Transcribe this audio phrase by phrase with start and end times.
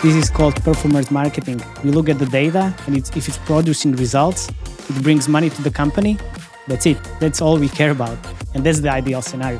[0.00, 1.60] This is called performance marketing.
[1.82, 5.60] You look at the data, and it's, if it's producing results, it brings money to
[5.60, 6.16] the company.
[6.68, 6.98] That's it.
[7.18, 8.16] That's all we care about.
[8.54, 9.58] And that's the ideal scenario.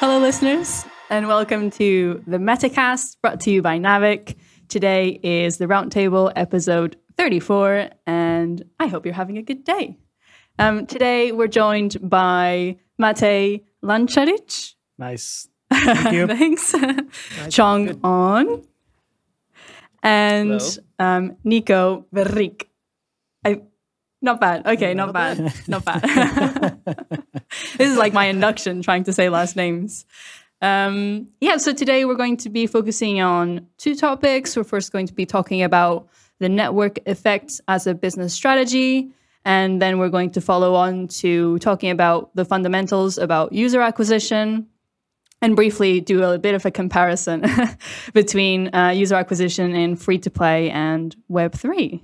[0.00, 4.36] Hello, listeners, and welcome to the Metacast brought to you by Naavik.
[4.72, 9.98] Today is the Roundtable episode 34, and I hope you're having a good day.
[10.58, 14.72] Um, today, we're joined by Matej Lancaric.
[14.96, 15.46] Nice.
[15.70, 16.26] Thank you.
[16.38, 16.74] Thanks.
[17.50, 18.62] Chong Ahn.
[20.02, 20.62] And
[20.98, 22.62] um, Nico Vereecke.
[23.44, 23.60] I,
[24.22, 24.66] not bad.
[24.66, 25.52] Okay, not bad.
[25.68, 26.80] Not bad.
[27.76, 30.06] this is like my induction trying to say last names.
[30.62, 34.56] Um, yeah, so today we're going to be focusing on two topics.
[34.56, 39.10] We're first going to be talking about the network effects as a business strategy.
[39.44, 44.68] And then we're going to follow on to talking about the fundamentals about user acquisition
[45.40, 47.44] and briefly do a bit of a comparison
[48.14, 52.00] between uh, user acquisition in free to play and Web3.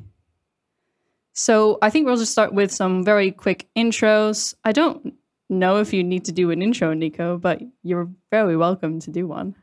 [1.33, 4.55] So I think we'll just start with some very quick intros.
[4.65, 5.15] I don't
[5.49, 9.27] know if you need to do an intro, Nico, but you're very welcome to do
[9.27, 9.55] one.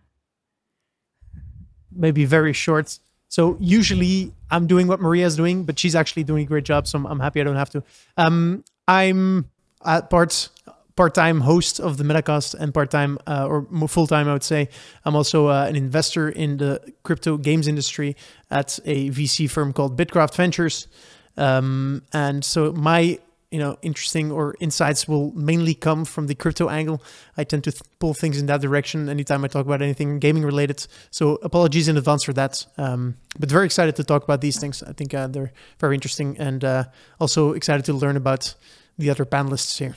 [1.91, 2.99] Maybe very short.
[3.29, 6.87] So usually I'm doing what Maria's doing, but she's actually doing a great job.
[6.87, 7.83] So I'm, happy I don't have to.
[8.17, 9.49] Um, I'm
[9.85, 10.49] at part
[10.95, 14.69] part-time host of the Metacast and part-time uh, or full-time, I would say.
[15.03, 18.15] I'm also uh, an investor in the crypto games industry
[18.49, 20.87] at a VC firm called BITKRAFT Ventures.
[21.35, 23.19] Um, and so my
[23.55, 27.01] you know interesting or insights will mainly come from the crypto angle.
[27.37, 30.43] I tend to th- pull things in that direction anytime i talk about anything gaming
[30.43, 30.85] related.
[31.09, 32.65] So apologies in advance for that.
[32.77, 34.83] Um, but very excited to talk about these things.
[34.83, 36.83] I think uh, they're very interesting and uh,
[37.17, 38.55] also excited to learn about
[38.97, 39.95] the other panelists here.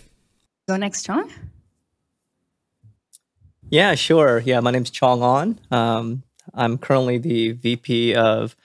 [0.69, 1.29] Go next Chong.
[3.71, 4.39] yeah sure.
[4.51, 5.59] Yeah my name's Chong Ahn.
[5.71, 6.23] Um,
[6.55, 8.57] i'm currently the vp of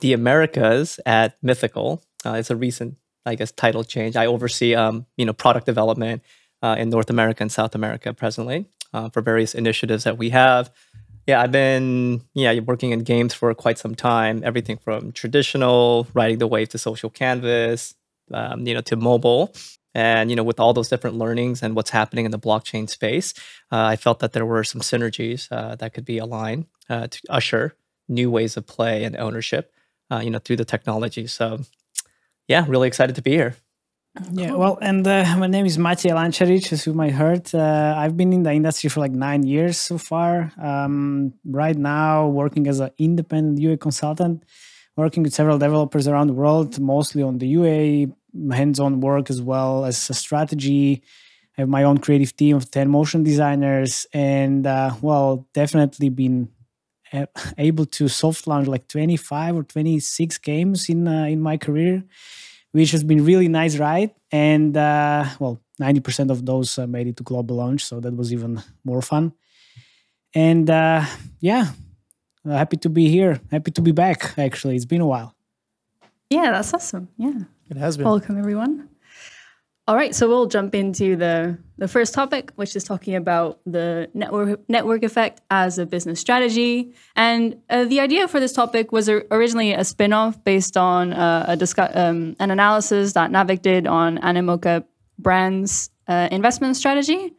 [0.00, 2.02] the americas at mythical.
[2.24, 4.16] Uh, it's a recent I guess title change.
[4.16, 6.22] I oversee um, you know product development
[6.62, 10.70] uh, in North America and South America presently uh, for various initiatives that we have.
[11.26, 14.42] Yeah, I've been yeah working in games for quite some time.
[14.44, 17.94] Everything from traditional riding the wave to social canvas,
[18.32, 19.54] um, you know, to mobile.
[19.94, 23.34] And you know, with all those different learnings and what's happening in the blockchain space,
[23.72, 27.20] uh, I felt that there were some synergies uh, that could be aligned uh, to
[27.28, 27.74] usher
[28.08, 29.72] new ways of play and ownership,
[30.10, 31.26] uh, you know, through the technology.
[31.26, 31.60] So
[32.50, 33.54] yeah, really excited to be here.
[34.32, 37.54] Yeah, well, and uh, my name is Matej Lancaric, as you might heard.
[37.54, 40.52] Uh, I've been in the industry for like nine years so far.
[40.60, 44.42] Um, right now, working as an independent UA consultant,
[44.96, 48.06] working with several developers around the world, mostly on the UA
[48.52, 51.04] hands-on work as well as a strategy.
[51.56, 56.48] I have my own creative team of ten motion designers, and uh, well, definitely been
[57.58, 62.04] able to soft launch like 25 or 26 games in uh, in my career
[62.72, 64.12] which has been really nice ride.
[64.30, 68.32] And uh, well 90% of those uh, made it to global launch so that was
[68.32, 69.32] even more fun.
[70.34, 71.04] And uh,
[71.40, 71.72] yeah
[72.44, 73.40] happy to be here.
[73.50, 74.76] Happy to be back actually.
[74.76, 75.34] It's been a while.
[76.28, 77.08] Yeah that's awesome.
[77.16, 77.44] Yeah.
[77.68, 78.06] It has been.
[78.06, 78.88] Welcome everyone
[79.90, 84.08] all right, so we'll jump into the, the first topic, which is talking about the
[84.14, 86.94] network network effect as a business strategy.
[87.16, 91.56] And uh, the idea for this topic was originally a spin-off based on uh, a
[91.56, 94.84] discuss, um, an analysis that Naavik did on Animoca
[95.18, 97.34] Brands' uh, investment strategy.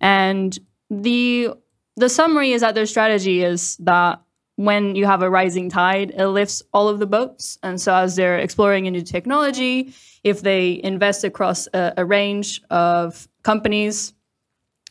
[0.00, 0.56] And
[0.88, 1.54] the
[1.96, 4.20] the summary is that their strategy is that
[4.56, 7.58] when you have a rising tide, it lifts all of the boats.
[7.62, 9.94] And so, as they're exploring a new technology,
[10.24, 14.14] if they invest across a, a range of companies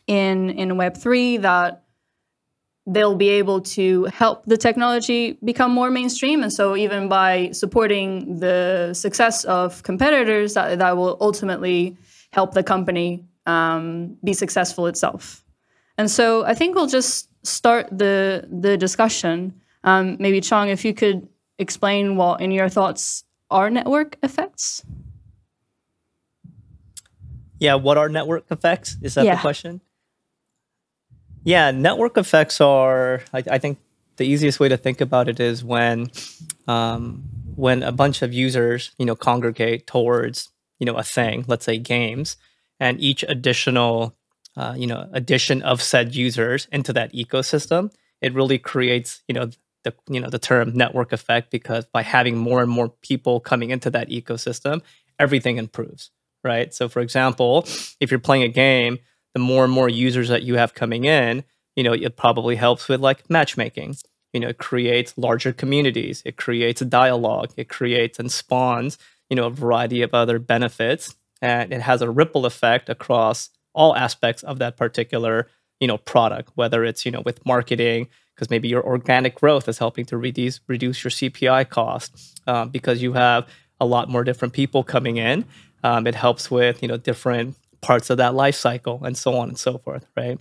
[0.06, 1.82] in in Web three, that
[2.86, 6.42] they'll be able to help the technology become more mainstream.
[6.42, 11.96] And so, even by supporting the success of competitors, that that will ultimately
[12.30, 15.44] help the company um, be successful itself.
[15.98, 19.54] And so, I think we'll just start the the discussion,
[19.86, 21.26] um, maybe Chong, if you could
[21.58, 24.82] explain what, in your thoughts, are network effects.
[27.58, 28.96] Yeah, what are network effects?
[29.00, 29.36] Is that yeah.
[29.36, 29.80] the question?
[31.44, 33.22] Yeah, network effects are.
[33.32, 33.78] I, I, think
[34.16, 36.10] the easiest way to think about it is when,
[36.66, 37.22] um,
[37.54, 40.50] when a bunch of users, you know, congregate towards,
[40.80, 41.44] you know, a thing.
[41.46, 42.36] Let's say games,
[42.80, 44.14] and each additional
[44.56, 49.50] uh, you know addition of said users into that ecosystem, it really creates you know
[49.86, 53.70] the you know the term network effect because by having more and more people coming
[53.70, 54.82] into that ecosystem,
[55.18, 56.10] everything improves,
[56.44, 56.74] right?
[56.74, 57.66] So for example,
[58.00, 58.98] if you're playing a game,
[59.32, 61.44] the more and more users that you have coming in,
[61.76, 63.96] you know, it probably helps with like matchmaking.
[64.32, 68.98] You know, it creates larger communities, it creates a dialogue, it creates and spawns,
[69.30, 71.14] you know, a variety of other benefits.
[71.40, 75.48] And it has a ripple effect across all aspects of that particular,
[75.80, 79.78] you know, product, whether it's, you know, with marketing, because maybe your organic growth is
[79.78, 83.48] helping to reduce reduce your CPI cost um, because you have
[83.80, 85.44] a lot more different people coming in.
[85.82, 89.48] Um, it helps with you know different parts of that life cycle and so on
[89.48, 90.38] and so forth, right?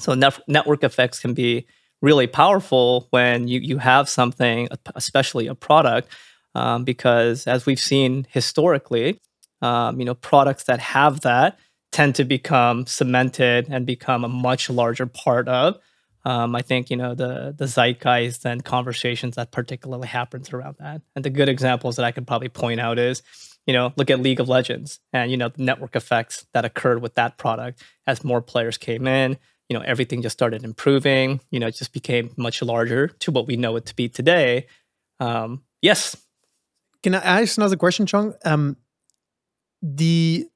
[0.00, 1.66] So net- network effects can be
[2.00, 6.08] really powerful when you you have something, especially a product,
[6.54, 9.20] um, because as we've seen historically,
[9.62, 11.58] um, you know products that have that
[11.92, 15.78] tend to become cemented and become a much larger part of
[16.24, 21.02] um, I think you know the the zeitgeist and conversations that particularly happens around that.
[21.14, 23.22] And the good examples that I could probably point out is,
[23.66, 27.02] you know, look at League of Legends and you know the network effects that occurred
[27.02, 29.38] with that product as more players came in.
[29.68, 31.40] You know, everything just started improving.
[31.50, 34.66] You know, it just became much larger to what we know it to be today.
[35.20, 36.16] Um, yes.
[37.02, 38.34] Can I ask another question, Chong?
[38.44, 38.76] Um,
[39.82, 40.48] the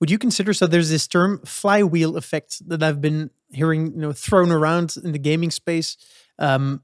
[0.00, 4.12] would you consider so there's this term flywheel effect that I've been hearing you know
[4.12, 5.96] thrown around in the gaming space.
[6.38, 6.82] Um,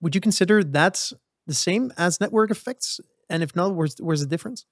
[0.00, 1.12] would you consider that
[1.46, 3.00] the same as network effects?
[3.30, 4.66] And if not, where's where's the difference?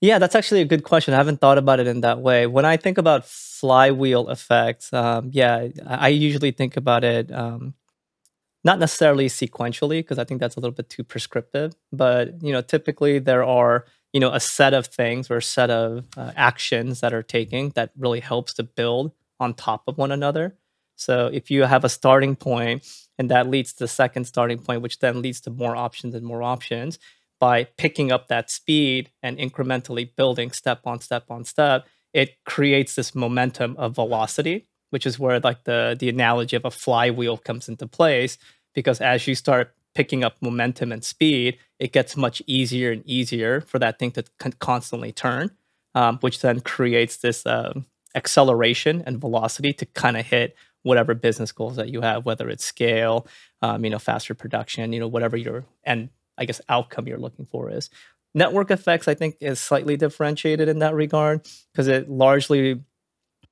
[0.00, 1.12] Yeah, that's actually a good question.
[1.12, 2.46] I haven't thought about it in that way.
[2.46, 7.74] When I think about flywheel effects, um, yeah, I usually think about it um,
[8.64, 11.74] not necessarily sequentially because I think that's a little bit too prescriptive.
[11.92, 15.70] But you know, typically there are you know a set of things or a set
[15.70, 20.12] of uh, actions that are taking that really helps to build on top of one
[20.12, 20.56] another.
[20.96, 22.86] So if you have a starting point
[23.18, 26.24] and that leads to the second starting point which then leads to more options and
[26.24, 26.98] more options
[27.40, 32.94] by picking up that speed and incrementally building step on step on step it creates
[32.94, 37.68] this momentum of velocity which is where like the the analogy of a flywheel comes
[37.68, 38.36] into place
[38.74, 43.60] because as you start picking up momentum and speed, it gets much easier and easier
[43.60, 45.50] for that thing to con- constantly turn,
[45.94, 47.72] um, which then creates this uh,
[48.14, 52.64] acceleration and velocity to kind of hit whatever business goals that you have, whether it's
[52.64, 53.26] scale,
[53.62, 56.08] um, you know, faster production, you know, whatever your and
[56.38, 57.90] I guess outcome you're looking for is.
[58.34, 62.80] Network effects, I think, is slightly differentiated in that regard because it largely,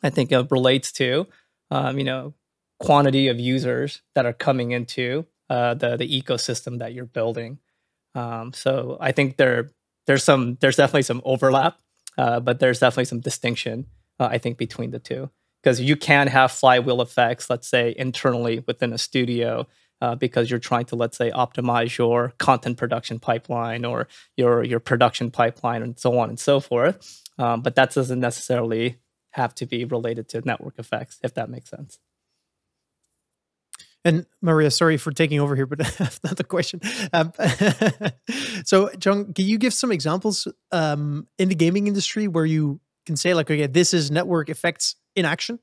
[0.03, 1.27] I think, uh, relates to,
[1.71, 2.35] um, you know,
[2.79, 7.59] quantity of users that are coming into uh, the the ecosystem that you're building.
[8.15, 9.71] Um, so I think there
[10.07, 11.79] there's some there's definitely some overlap,
[12.17, 13.87] uh, but there's definitely some distinction
[14.19, 15.31] uh, I think between the two
[15.63, 19.67] because you can have flywheel effects, let's say internally within a studio.
[20.01, 24.07] Uh, because you're trying to, let's say, optimize your content production pipeline or
[24.37, 27.25] your your production pipeline and so on and so forth.
[27.37, 28.99] Um, but that doesn't necessarily
[29.31, 31.99] have to be related to network effects, if that makes sense.
[34.05, 36.81] And Maria, sorry for taking over here, but that's not the question.
[37.13, 37.33] Um,
[38.65, 43.17] so, Chong, can you give some examples um, in the gaming industry where you can
[43.17, 45.59] say, like, okay, this is network effects in action?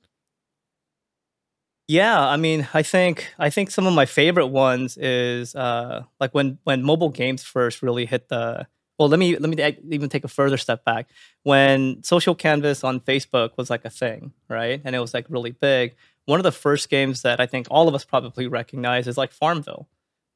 [1.88, 6.34] Yeah, I mean, I think I think some of my favorite ones is uh, like
[6.34, 8.68] when when mobile games first really hit the.
[8.98, 11.10] Well, let me let me even take a further step back.
[11.44, 15.52] When social canvas on Facebook was like a thing, right, and it was like really
[15.52, 19.18] big one of the first games that I think all of us probably recognize is
[19.18, 19.88] like Farmville,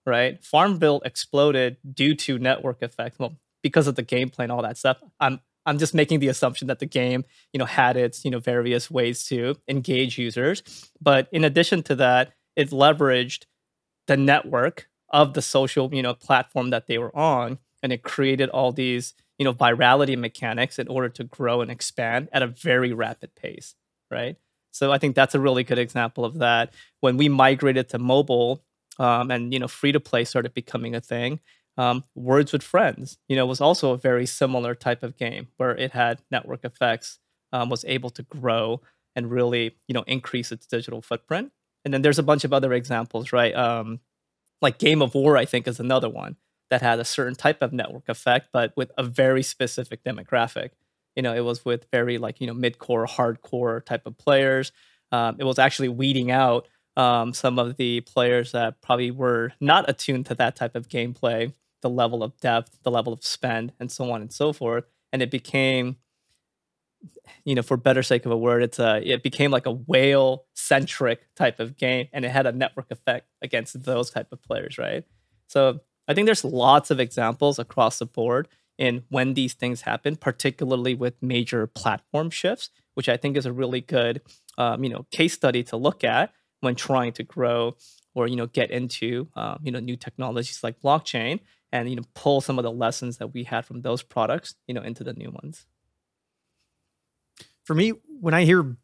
[0.06, 0.44] right?
[0.44, 3.18] Farmville exploded due to network effects.
[3.20, 5.02] Well, because of the gameplay and all that stuff.
[5.20, 8.40] I'm I'm just making the assumption that the game, you know, had its, you know,
[8.40, 10.64] various ways to engage users.
[11.00, 13.46] But in addition to that, it leveraged
[14.08, 17.60] the network of the social, you know, platform that they were on.
[17.84, 22.30] And it created all these, you know, virality mechanics in order to grow and expand
[22.34, 23.76] at a very rapid pace.
[24.10, 24.38] Right.
[24.72, 26.74] So I think that's a really good example of that.
[27.02, 28.64] When we migrated to mobile
[28.98, 31.40] um, and you know free to play started becoming a thing,
[31.80, 35.72] um, Words with Friends, you know, was also a very similar type of game where
[35.76, 37.20] it had network effects,
[37.54, 38.82] um, was able to grow
[39.16, 41.52] and really you know increase its digital footprint.
[41.86, 43.56] And then there's a bunch of other examples, right?
[43.56, 44.02] Um,
[44.62, 46.36] like Game of War, I think, is another one
[46.70, 50.72] that had a certain type of network effect, but with a very specific demographic
[51.16, 54.72] you know, it was with very like, you know, mid-core, hardcore type of players.
[55.12, 59.90] Um, it was actually weeding out um, some of the players that probably were not
[59.90, 63.92] attuned to that type of gameplay, the level of depth, the level of spend, and
[63.92, 64.86] so on and so forth.
[65.12, 65.98] And it became
[67.46, 70.46] you know, for better sake of a word, it's a it became like a whale
[70.54, 74.78] centric type of game, and it had a network effect against those type of players,
[74.78, 75.04] right?
[75.48, 80.16] So I think there's lots of examples across the board in when these things happen,
[80.16, 84.22] particularly with major platform shifts, which I think is a really good,
[84.58, 87.76] um, you know, case study to look at when trying to grow
[88.16, 91.40] or you know get into um, you know new technologies like blockchain
[91.72, 94.74] and you know pull some of the lessons that we had from those products you
[94.74, 95.66] know into the new ones.
[97.64, 98.76] For me when i hear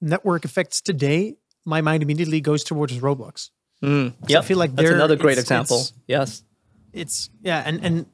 [0.00, 3.50] network effects today my mind immediately goes towards roblox.
[3.82, 5.80] Mm, yeah i feel like that's another great it's, example.
[5.80, 6.44] It's, yes.
[6.92, 8.06] It's yeah and and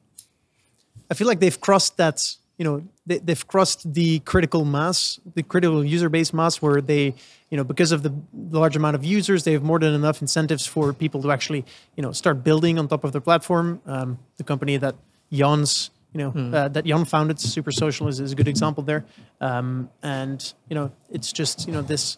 [1.09, 5.43] i feel like they've crossed that you know they, they've crossed the critical mass the
[5.43, 7.15] critical user base mass where they
[7.49, 8.13] you know because of the
[8.49, 12.03] large amount of users they have more than enough incentives for people to actually you
[12.03, 13.81] know start building on top of their platform.
[13.85, 14.95] Um, the company that
[15.31, 16.53] Jan's you know mm.
[16.53, 19.05] uh, that Jan founded super social is, is a good example there.
[19.41, 22.17] Um, and you know it's just you know this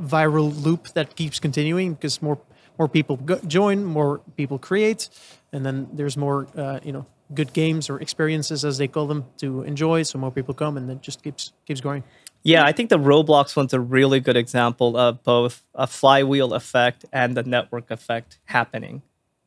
[0.00, 2.38] viral loop that keeps continuing because more
[2.78, 5.08] more people go, join more people create
[5.52, 9.24] and then there's more uh, you know good games or experiences as they call them
[9.36, 12.02] to enjoy so more people come and it just keeps keeps going
[12.46, 17.04] yeah i think the roblox one's a really good example of both a flywheel effect
[17.12, 19.02] and the network effect happening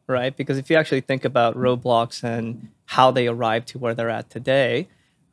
[0.10, 0.36] right?
[0.36, 4.30] Because if you actually think about roblox and how they arrived to where they're at
[4.30, 4.88] today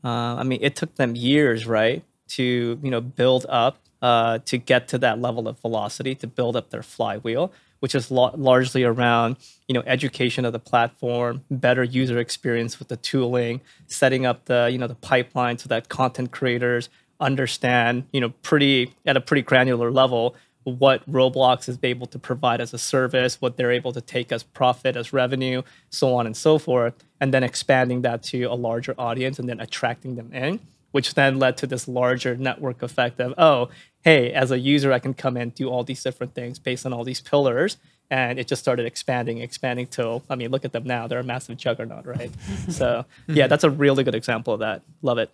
[0.05, 4.59] uh, i mean it took them years right to you know build up uh, to
[4.59, 8.85] get to that level of velocity to build up their flywheel which is lo- largely
[8.85, 9.37] around
[9.69, 14.69] you know education of the platform, better user experience with the tooling, setting up the
[14.71, 16.89] you know the pipeline so that content creators
[17.21, 20.35] understand you know pretty at a pretty granular level
[20.67, 24.43] what Roblox is able to provide as a service, what they're able to take as
[24.43, 28.93] profit, as revenue, so on and so forth, and then expanding that to a larger
[28.99, 30.59] audience and then attracting them in,
[30.91, 33.69] which then led to this larger network effect of, oh,
[34.03, 36.93] hey, as a user, I can come in, do all these different things based on
[36.93, 37.77] all these pillars.
[38.11, 41.07] And it just started expanding, expanding till, I mean, look at them now.
[41.07, 42.31] They're a massive juggernaut, right?
[42.69, 44.83] so, yeah, that's a really good example of that.
[45.03, 45.31] Love it.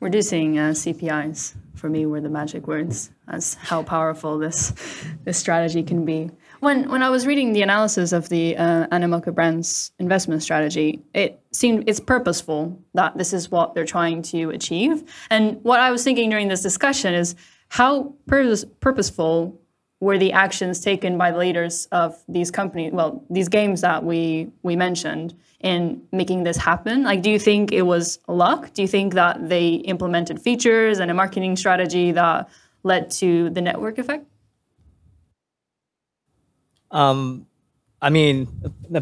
[0.00, 4.72] Reducing uh, CPIs for me were the magic words as how powerful this,
[5.24, 6.30] this strategy can be.
[6.60, 11.40] When when I was reading the analysis of the uh, Animoca Brands investment strategy, it
[11.52, 15.04] seemed it's purposeful that this is what they're trying to achieve.
[15.30, 17.34] And what I was thinking during this discussion is
[17.68, 19.60] how purpose, purposeful
[20.00, 24.50] were the actions taken by the leaders of these companies, well, these games that we
[24.62, 25.34] we mentioned
[25.66, 27.02] in making this happen?
[27.02, 28.72] Like, do you think it was luck?
[28.72, 32.48] Do you think that they implemented features and a marketing strategy that
[32.84, 34.24] led to the network effect?
[36.92, 37.46] Um,
[38.00, 38.46] I mean,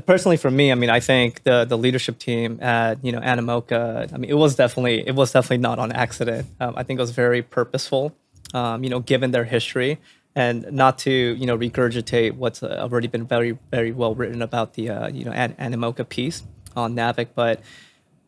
[0.06, 4.10] personally for me, I mean, I think the the leadership team at you know Animoca,
[4.14, 6.46] I mean, it was definitely it was definitely not on accident.
[6.60, 8.16] Um, I think it was very purposeful.
[8.54, 9.98] Um, you know, given their history,
[10.34, 14.88] and not to you know regurgitate what's already been very very well written about the
[14.88, 16.42] uh, you know An- Animoca piece
[16.76, 17.60] on Naavik, but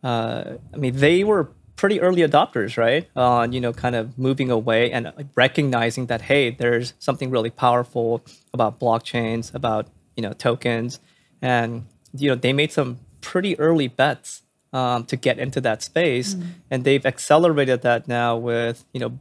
[0.03, 3.09] uh, I mean, they were pretty early adopters, right?
[3.17, 8.25] On you know, kind of moving away and recognizing that hey, there's something really powerful
[8.53, 11.01] about blockchains, about you know tokens,
[11.41, 16.35] and you know they made some pretty early bets um, to get into that space,
[16.35, 16.47] mm.
[16.71, 19.19] and they've accelerated that now with you know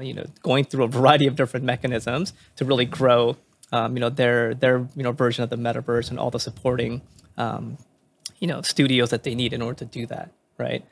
[0.00, 3.36] you know going through a variety of different mechanisms to really grow
[3.72, 7.00] um, you know their their you know version of the metaverse and all the supporting
[7.36, 7.78] um,
[8.40, 10.84] you know studios that they need in order to do that, right?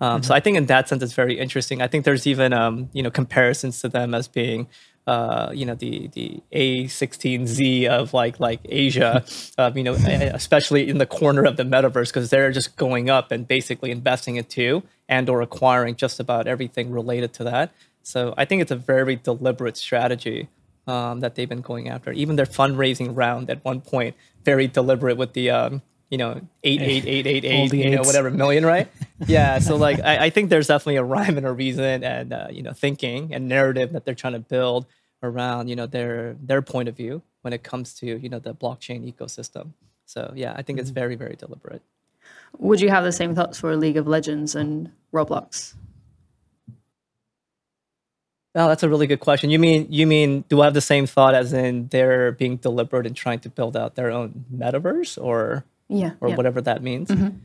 [0.00, 0.26] Um, mm-hmm.
[0.26, 1.82] So I think in that sense, it's very interesting.
[1.82, 4.68] I think there's even um, you know comparisons to them as being
[5.06, 9.24] uh, you know the the A16Z of like like Asia,
[9.56, 13.32] uh, you know, especially in the corner of the metaverse because they're just going up
[13.32, 17.72] and basically investing into and or acquiring just about everything related to that.
[18.02, 20.48] So I think it's a very deliberate strategy
[20.86, 22.12] um, that they've been going after.
[22.12, 26.80] Even their fundraising round at one point, very deliberate with the um, you know, eight,
[26.80, 28.88] eight, eight, eight, eight, you know, whatever million, right?
[29.26, 29.58] yeah.
[29.58, 32.62] So like, I, I, think there's definitely a rhyme and a reason and, uh, you
[32.62, 34.86] know, thinking and narrative that they're trying to build
[35.22, 38.54] around, you know, their, their point of view when it comes to, you know, the
[38.54, 39.72] blockchain ecosystem.
[40.06, 40.94] So yeah, I think it's mm-hmm.
[40.94, 41.82] very, very deliberate.
[42.58, 45.74] Would you have the same thoughts for League of Legends and Roblox?
[48.54, 49.50] Oh, that's a really good question.
[49.50, 53.06] You mean you mean do I have the same thought as in they're being deliberate
[53.06, 56.36] in trying to build out their own metaverse or yeah, or yeah.
[56.36, 57.08] whatever that means.
[57.08, 57.36] Mm-hmm.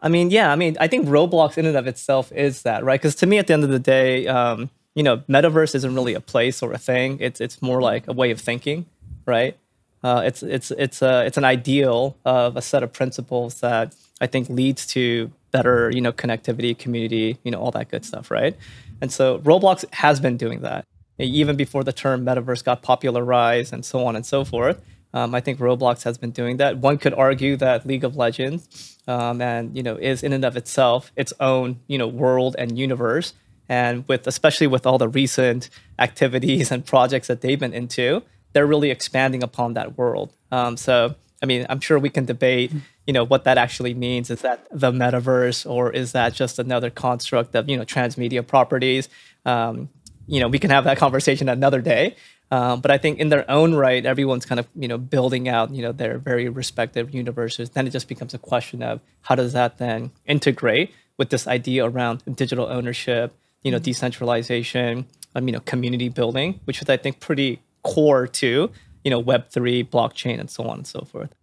[0.00, 3.00] I mean, yeah, I mean, I think Roblox in and of itself is that, right?
[3.00, 6.14] Because to me, at the end of the day, um, you know, metaverse isn't really
[6.14, 7.18] a place or a thing.
[7.20, 8.86] It's it's more like a way of thinking,
[9.26, 9.56] right?
[10.02, 14.26] Uh, it's it's it's a it's an ideal of a set of principles that I
[14.26, 18.56] think leads to better, you know, connectivity, community, you know, all that good stuff, right?
[19.00, 20.84] And so Roblox has been doing that
[21.18, 24.80] even before the term metaverse got popularized and so on and so forth.
[25.14, 26.78] Um, I think Roblox has been doing that.
[26.78, 30.56] One could argue that League of Legends, um, and you know, is in and of
[30.56, 33.34] itself its own you know world and universe.
[33.68, 38.66] And with especially with all the recent activities and projects that they've been into, they're
[38.66, 40.32] really expanding upon that world.
[40.50, 42.72] Um, so, I mean, I'm sure we can debate,
[43.06, 44.30] you know, what that actually means.
[44.30, 49.08] Is that the metaverse, or is that just another construct of you know transmedia properties?
[49.44, 49.90] Um,
[50.26, 52.16] you know, we can have that conversation another day.
[52.52, 55.74] Um, but I think in their own right, everyone's kind of you know building out
[55.74, 57.70] you know their very respective universes.
[57.70, 61.86] Then it just becomes a question of how does that then integrate with this idea
[61.86, 67.20] around digital ownership, you know, decentralization, um, you know, community building, which is I think
[67.20, 68.70] pretty core to
[69.02, 71.34] you know Web three, blockchain, and so on and so forth.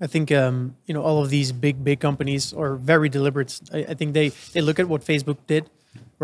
[0.00, 3.60] I think um, you know all of these big big companies are very deliberate.
[3.70, 5.68] I, I think they they look at what Facebook did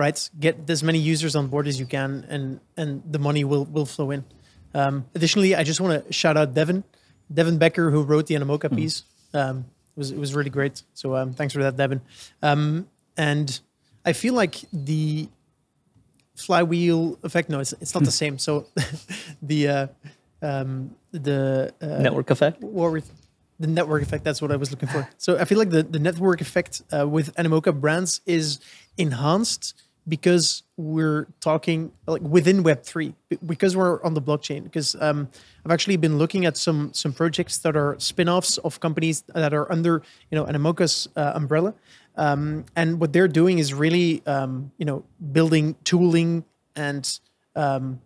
[0.01, 0.31] right?
[0.41, 3.87] Get as many users on board as you can, and and the money will will
[3.87, 4.25] flow in.
[4.75, 6.83] Um, additionally, I just want to shout out Devin,
[7.33, 8.77] Devin Becker, who wrote the Animoca mm.
[8.77, 9.05] piece.
[9.35, 10.83] Um, it was it was really great.
[10.95, 12.01] So um, thanks for that, Devin.
[12.43, 13.61] Um, and
[14.05, 15.29] I feel like the
[16.35, 17.51] flywheel effect.
[17.51, 18.39] No, it's it's not the same.
[18.39, 18.67] So
[19.43, 19.87] the uh,
[20.41, 22.63] um, the uh, network effect.
[22.63, 23.05] What
[23.61, 24.25] the network effect.
[24.25, 25.07] That's what I was looking for.
[25.19, 28.59] So I feel like the, the network effect uh, with Animoca brands is
[28.97, 29.75] enhanced
[30.09, 33.15] because we're talking like within Web3
[33.47, 34.65] because we're on the blockchain.
[34.65, 35.29] Because um,
[35.65, 39.71] I've actually been looking at some some projects that are spin-offs of companies that are
[39.71, 41.75] under you know Animoca's uh, umbrella,
[42.17, 46.45] um, and what they're doing is really um, you know building tooling
[46.77, 47.21] and
[47.57, 48.01] um,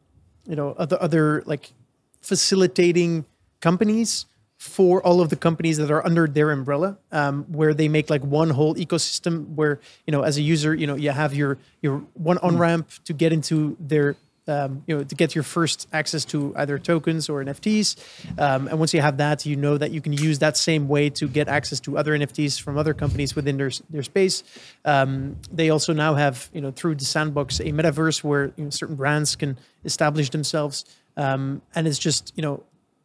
[0.49, 1.73] you know other other like
[2.21, 3.25] facilitating
[3.61, 4.27] companies
[4.65, 8.25] for all of the companies that are under their umbrella, um, where they make like
[8.25, 11.99] one whole ecosystem where you know as a user, you know you have your your
[12.15, 14.17] one on ramp to get into their
[14.49, 17.97] um, you know to get your first access to either tokens or NFTs,
[18.39, 21.11] um, and once you have that, you know that you can use that same way
[21.11, 24.43] to get access to other NFTs from other companies within their their space.
[24.87, 28.71] Um, they also now have you know through the sandbox a metaverse where you know,
[28.71, 30.87] certain brands can establish themselves,
[31.19, 32.65] um, and it's just you know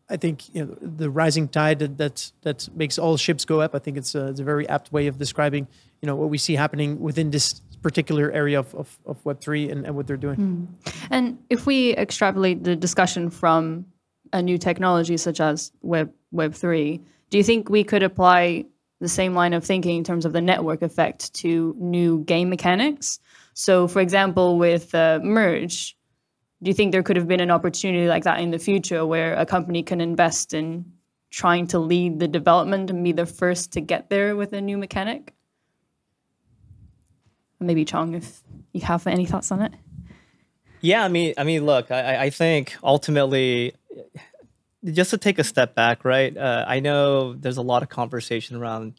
[0.09, 3.75] I think you know the rising tide that that, that makes all ships go up.
[3.75, 5.67] I think it's a, it's a very apt way of describing
[6.01, 9.69] you know what we see happening within this particular area of, of, of Web three
[9.69, 10.37] and, and what they're doing.
[10.37, 10.93] Mm.
[11.11, 13.85] And if we extrapolate the discussion from
[14.33, 18.65] a new technology such as Web Web three, do you think we could apply
[18.99, 23.19] the same line of thinking in terms of the network effect to new game mechanics?
[23.53, 25.97] So, for example, with uh, Merge,
[26.61, 29.33] do you think there could have been an opportunity like that in the future where
[29.35, 30.85] a company can invest in
[31.29, 34.77] trying to lead the development and be the first to get there with a new
[34.77, 35.33] mechanic?
[37.59, 38.41] Maybe Chong, if
[38.73, 39.73] you have any thoughts on it.
[40.81, 43.73] Yeah, I mean, I mean, look, I, I think ultimately,
[44.85, 46.35] just to take a step back, right?
[46.35, 48.93] Uh, I know there's a lot of conversation around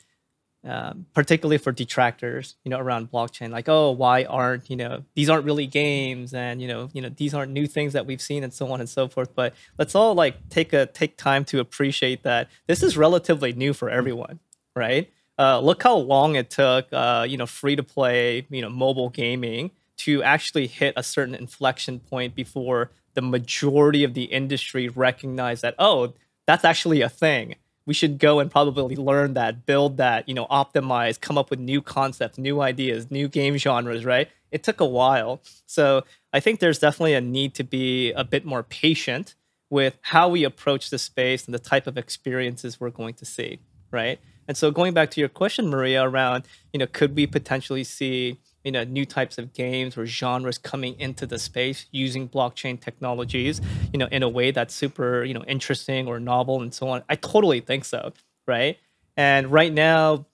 [0.65, 5.31] um, particularly for detractors, you know, around blockchain, like, oh, why aren't you know these
[5.31, 8.45] aren't really games, and you know, you know, these aren't new things that we've seen,
[8.45, 9.35] and so on and so forth.
[9.35, 13.73] But let's all like take a take time to appreciate that this is relatively new
[13.73, 14.39] for everyone,
[14.77, 15.11] right?
[15.39, 19.09] Uh, look how long it took, uh, you know, free to play, you know, mobile
[19.09, 25.63] gaming to actually hit a certain inflection point before the majority of the industry recognized
[25.63, 26.13] that, oh,
[26.47, 27.55] that's actually a thing
[27.87, 31.59] we should go and probably learn that, build that, you know, optimize, come up with
[31.59, 34.29] new concepts, new ideas, new game genres, right?
[34.51, 35.41] It took a while.
[35.67, 39.35] So I think there's definitely a need to be a bit more patient
[39.71, 43.61] with how we approach the space and the type of experiences we're going to see,
[43.91, 44.19] right?
[44.49, 48.41] And so going back to your question, Maria, around, you know, could we potentially see
[48.65, 53.61] you know new types of games or genres coming into the space using blockchain technologies
[53.93, 57.03] you know in a way that's super you know interesting or novel and so on.
[57.09, 58.13] I totally think so
[58.47, 58.79] right?
[59.17, 60.27] And right now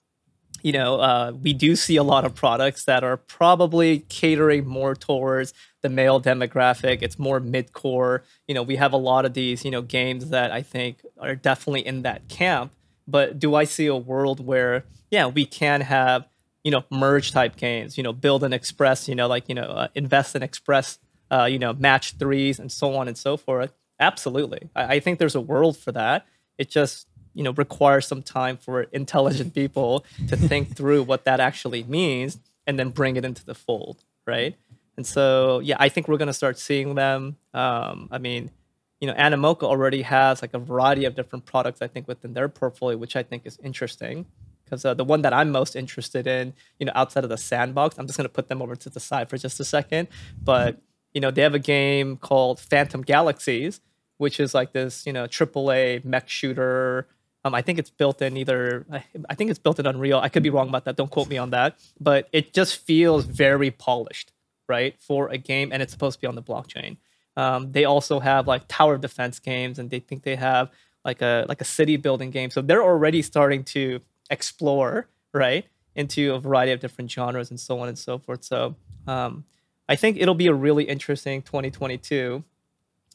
[0.63, 4.95] you know uh, we do see a lot of products that are probably catering more
[4.95, 7.01] towards the male demographic.
[7.01, 8.23] It's more mid-core.
[8.47, 11.35] You know we have a lot of these you know games that i think are
[11.35, 12.73] definitely in that camp.
[13.07, 16.27] But do i see a world where yeah we can have
[16.67, 19.69] you know merge type games you know build and express you know like you know
[19.81, 20.99] uh, invest and express
[21.31, 23.71] uh, you know match threes and so on and so forth.
[24.01, 24.69] Absolutely.
[24.75, 26.25] I, I, think there's a world for that.
[26.57, 31.39] It just you know requires some time for intelligent people to think through what that
[31.39, 34.57] actually means and then bring it into the fold right?
[34.97, 37.37] And so yeah i think we're going to start seeing them.
[37.53, 38.51] Um, i mean
[38.99, 42.49] you know animoca already has like a variety of different products i think within their
[42.49, 44.25] portfolio which i think is interesting
[44.67, 47.97] because uh, the one that I'm most interested in, you know, outside of the sandbox,
[47.97, 50.07] I'm just gonna put them over to the side for just a second.
[50.43, 50.81] But
[51.13, 53.81] you know, they have a game called Phantom Galaxies,
[54.17, 57.07] which is like this, you know, AAA mech shooter.
[57.43, 58.85] Um, I think it's built in either.
[58.91, 60.19] I, I think it's built in Unreal.
[60.19, 60.95] I could be wrong about that.
[60.95, 61.77] Don't quote me on that.
[61.99, 64.33] But it just feels very polished,
[64.67, 66.97] right, for a game, and it's supposed to be on the blockchain.
[67.35, 70.71] Um, they also have like tower defense games, and they think they have
[71.05, 72.49] like a like a city building game.
[72.49, 77.79] So they're already starting to explore right into a variety of different genres and so
[77.79, 78.43] on and so forth.
[78.43, 78.75] So
[79.07, 79.45] um,
[79.89, 82.43] I think it'll be a really interesting 2022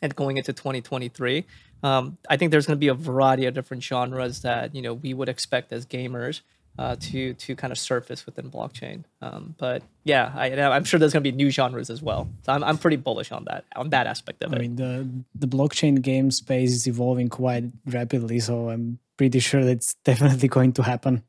[0.02, 1.44] and going into 2023.
[1.82, 4.94] Um, I think there's going to be a variety of different genres that you know
[4.94, 6.40] we would expect as gamers
[6.78, 9.04] uh, to to kind of surface within blockchain.
[9.20, 12.28] Um, but yeah, I, am sure there's going to be new genres as well.
[12.42, 14.56] So I'm, I'm pretty bullish on that on that aspect of it.
[14.56, 19.64] I mean, the the blockchain game space is evolving quite rapidly, so I'm pretty sure
[19.64, 21.22] that's definitely going to happen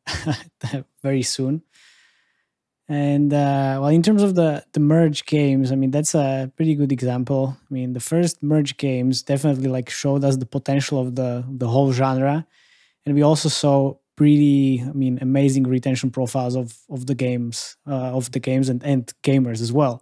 [1.03, 1.61] very soon.
[2.89, 6.75] And uh, well, in terms of the the merge games, I mean that's a pretty
[6.75, 7.55] good example.
[7.69, 11.67] I mean, the first merge games definitely like showed us the potential of the the
[11.67, 12.45] whole genre,
[13.05, 18.17] and we also saw pretty, I mean, amazing retention profiles of of the games, uh,
[18.17, 19.95] of the games and and gamers as well.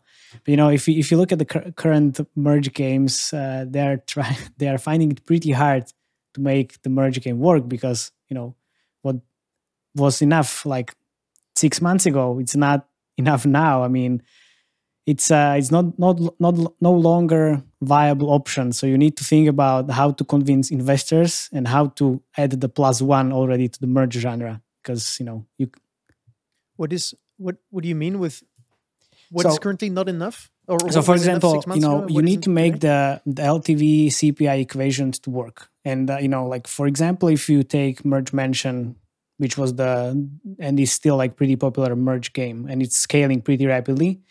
[0.44, 3.66] But, you know, if you, if you look at the cur- current merge games, uh,
[3.68, 5.84] they are trying they are finding it pretty hard
[6.34, 8.56] to make the merge game work because you know
[9.02, 9.18] what
[9.96, 10.96] was enough like
[11.56, 12.40] six months ago.
[12.40, 13.84] It's not enough now.
[13.84, 14.24] I mean,
[15.06, 18.72] it's uh, it's not not not no longer viable option.
[18.72, 22.70] So you need to think about how to convince investors and how to add the
[22.70, 25.70] plus one already to the merge genre because you know you.
[26.76, 27.58] What is what?
[27.70, 28.44] What do you mean with
[29.32, 30.52] what so, is currently not enough?
[30.72, 35.20] Or so, for example, you know, you need to make the, the LTV CPI equations
[35.20, 38.96] to work, and uh, you know, like for example, if you take Merge Mansion
[39.38, 39.92] which was the
[40.60, 44.22] and is still like pretty popular merge game and it's scaling pretty rapidly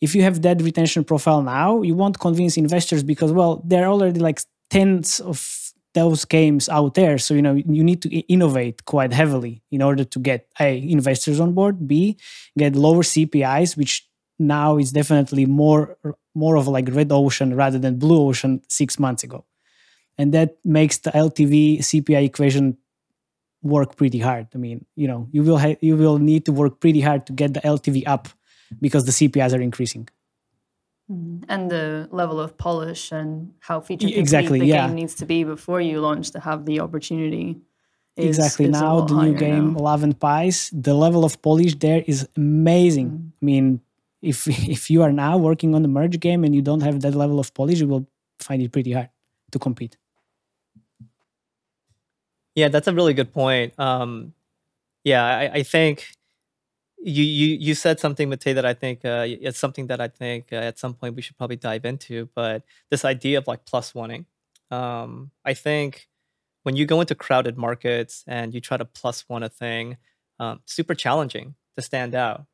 [0.00, 3.92] if you have that retention profile now you won't convince investors because well there are
[3.92, 5.62] already like tens of
[5.94, 7.18] those games out there.
[7.18, 11.40] So you know you need to innovate quite heavily in order to get a investors
[11.40, 12.16] on board b
[12.56, 14.08] get lower cpis which
[14.46, 15.96] now is definitely more
[16.34, 19.44] more of like red ocean rather than blue ocean six months ago
[20.18, 22.76] and that makes the ltv cpi equation
[23.62, 24.48] work pretty hard.
[24.54, 27.32] I mean, you know, you will ha- you will need to work pretty hard to
[27.32, 28.28] get the LTV up
[28.80, 30.08] because the CPIs are increasing.
[31.10, 31.44] Mm-hmm.
[31.48, 34.86] And the level of polish and how feature complete exactly, the yeah.
[34.86, 37.60] game needs to be before you launch to have the opportunity.
[38.16, 38.66] Is, exactly.
[38.66, 39.78] Is now the new game, now.
[39.80, 43.08] Love and Pies, the level of polish there is amazing.
[43.08, 43.30] Mm.
[43.40, 43.80] I mean,
[44.22, 47.14] if if you are now working on the merge game and you don't have that
[47.14, 48.06] level of polish, you will
[48.38, 49.10] find it pretty hard
[49.50, 49.96] to compete.
[52.54, 53.78] Yeah, that's a really good point.
[53.78, 54.34] Um,
[55.04, 56.08] yeah, I, I think
[57.02, 60.52] you you you said something, Matej, that I think uh, it's something that I think
[60.52, 62.28] uh, at some point we should probably dive into.
[62.34, 64.26] But this idea of like plus oneing,
[64.70, 66.08] um, I think
[66.62, 69.96] when you go into crowded markets and you try to plus one a thing,
[70.38, 72.46] um, super challenging to stand out.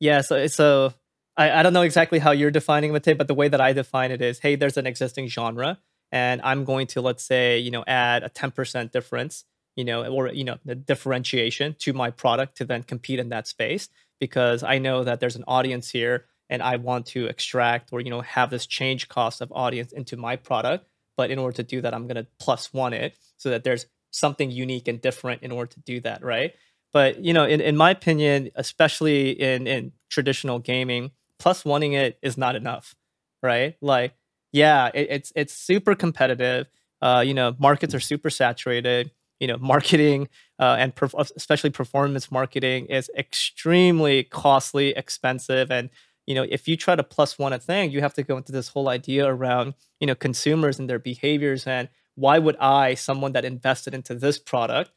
[0.00, 0.94] Yeah, so so
[1.36, 4.10] I, I don't know exactly how you're defining Matej, but the way that I define
[4.10, 5.78] it is, hey, there's an existing genre
[6.12, 9.44] and I'm going to let's say you know add a 10% difference
[9.76, 13.46] you know or you know the differentiation to my product to then compete in that
[13.46, 18.00] space because I know that there's an audience here and I want to extract or
[18.00, 20.86] you know have this change cost of audience into my product.
[21.16, 23.86] But in order to do that I'm going to plus one it so that there's
[24.10, 26.54] something unique and different in order to do that right
[26.92, 32.18] but you know in, in my opinion especially in in traditional gaming plus oneing it
[32.22, 32.94] is not enough
[33.42, 34.14] right like
[34.52, 36.66] yeah, it, it's it's super competitive.
[37.02, 39.10] Uh, you know, markets are super saturated.
[39.38, 45.90] You know, marketing uh, and perf- especially performance marketing is extremely costly, expensive, and
[46.26, 48.52] you know, if you try to plus one a thing, you have to go into
[48.52, 53.32] this whole idea around you know consumers and their behaviors and why would I, someone
[53.32, 54.90] that invested into this product,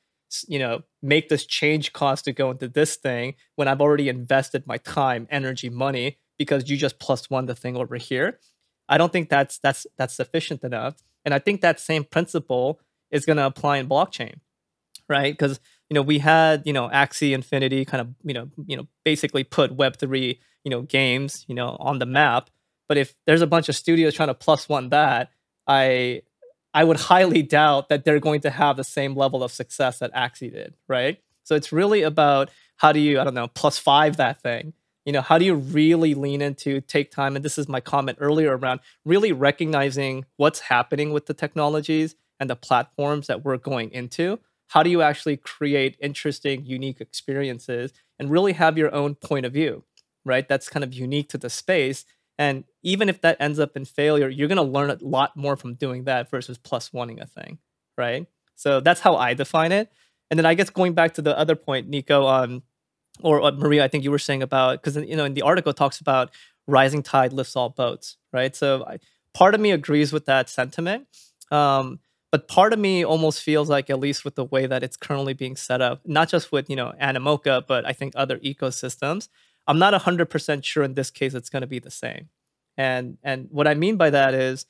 [0.48, 4.66] you know, make this change cost to go into this thing when I've already invested
[4.66, 8.40] my time, energy, money because you just plus one the thing over here.
[8.90, 10.96] I don't think that's that's that's sufficient enough.
[11.26, 12.80] And I think that same principle
[13.12, 14.36] is going to apply in blockchain,
[15.08, 15.34] right?
[15.34, 18.88] Because you know we had you know Axie Infinity kind of you know you know
[19.06, 22.50] basically put Web three you know games you know on the map.
[22.90, 25.30] But if there's a bunch of studios trying to plus one that,
[25.68, 26.24] I
[26.74, 30.14] I would highly doubt that they're going to have the same level of success that
[30.14, 31.20] Axie did, right?
[31.44, 34.74] So it's really about how do you I don't know plus five that thing
[35.06, 38.18] you know how do you really lean into take time and this is my comment
[38.20, 43.92] earlier around really recognizing what's happening with the technologies and the platforms that we're going
[43.92, 44.40] into
[44.74, 49.54] how do you actually create interesting, unique experiences and really have your own point of
[49.54, 49.84] view,
[50.26, 50.48] right?
[50.48, 52.06] That's kind of unique to the space.
[52.38, 55.56] And even if that ends up in failure, you're going to learn a lot more
[55.56, 57.60] from doing that versus plus oneing a thing,
[57.98, 58.26] right?
[58.56, 59.92] So that's how I define it.
[60.30, 62.64] And then I guess going back to the other point, Nico, um,
[63.22, 65.74] or uh, Maria, I think you were saying about because you know in the article
[65.74, 66.32] talks about
[66.68, 68.56] rising tide lifts all boats, right?
[68.56, 68.98] So I,
[69.34, 71.08] part of me agrees with that sentiment.
[71.52, 72.00] Um,
[72.32, 75.36] but part of me almost feels like, at least with the way that it's currently
[75.36, 79.30] being set up, not just with you know Animoca, but I think other ecosystems,
[79.68, 82.30] I'm not 100% sure in this case it's going to be the same.
[82.78, 84.66] And and what I mean by that is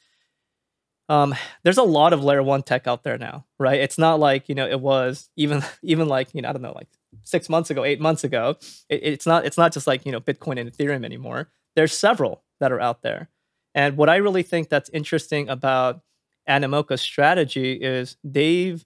[1.09, 3.79] um, there's a lot of layer one tech out there now, right?
[3.79, 6.73] It's not like you know it was even even like you know I don't know
[6.73, 6.87] like
[7.23, 8.57] six months ago, eight months ago.
[8.89, 11.49] It, it's not it's not just like you know Bitcoin and Ethereum anymore.
[11.75, 13.29] There's several that are out there,
[13.75, 16.01] and what I really think that's interesting about
[16.47, 18.85] Animoca's strategy is they've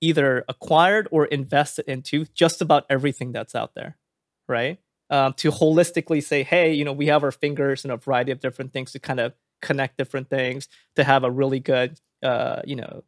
[0.00, 3.96] either acquired or invested into just about everything that's out there,
[4.48, 4.78] right?
[5.08, 8.40] Um, to holistically say, hey, you know, we have our fingers in a variety of
[8.40, 12.74] different things to kind of connect different things to have a really good, uh, you
[12.74, 13.04] know,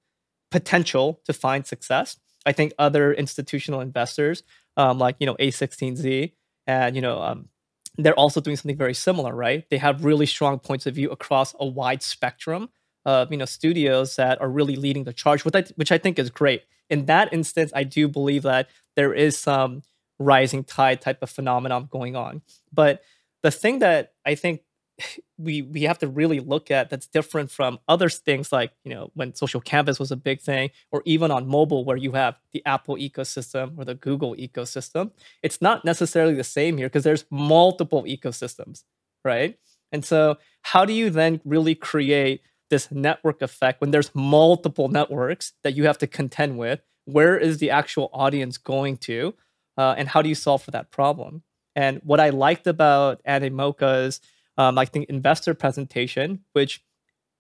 [0.50, 2.16] potential to find success.
[2.46, 4.42] I think other institutional investors,
[4.76, 6.32] um, like you know A16Z,
[6.66, 7.48] and you know, um,
[7.96, 9.68] they're also doing something very similar, right?
[9.70, 12.70] They have really strong points of view across a wide spectrum
[13.04, 16.18] of you know studios that are really leading the charge, which I, which I think
[16.18, 16.62] is great.
[16.88, 19.82] In that instance, I do believe that there is some
[20.18, 22.42] rising tide type of phenomenon going on.
[22.72, 23.02] But
[23.42, 24.62] the thing that I think
[25.38, 29.10] we we have to really look at that's different from other things like you know
[29.14, 32.60] when social canvas was a big thing or even on mobile where you have the
[32.66, 38.02] apple ecosystem or the google ecosystem it's not necessarily the same here because there's multiple
[38.02, 38.82] ecosystems
[39.24, 39.58] right?
[39.92, 45.52] And so how do you then really create this network effect when there's multiple networks
[45.62, 46.80] that you have to contend with?
[47.04, 49.34] Where is the actual audience going to
[49.78, 51.42] uh, and how do you solve for that problem
[51.74, 54.20] and what i liked about animoca's
[54.58, 56.82] um, I think investor presentation, which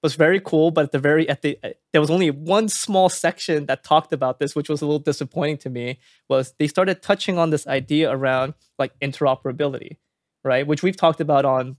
[0.02, 0.70] was very cool.
[0.70, 4.12] But at the very at the uh, there was only one small section that talked
[4.12, 5.98] about this, which was a little disappointing to me.
[6.28, 9.96] Was they started touching on this idea around like interoperability,
[10.44, 10.66] right?
[10.66, 11.76] Which we've talked about on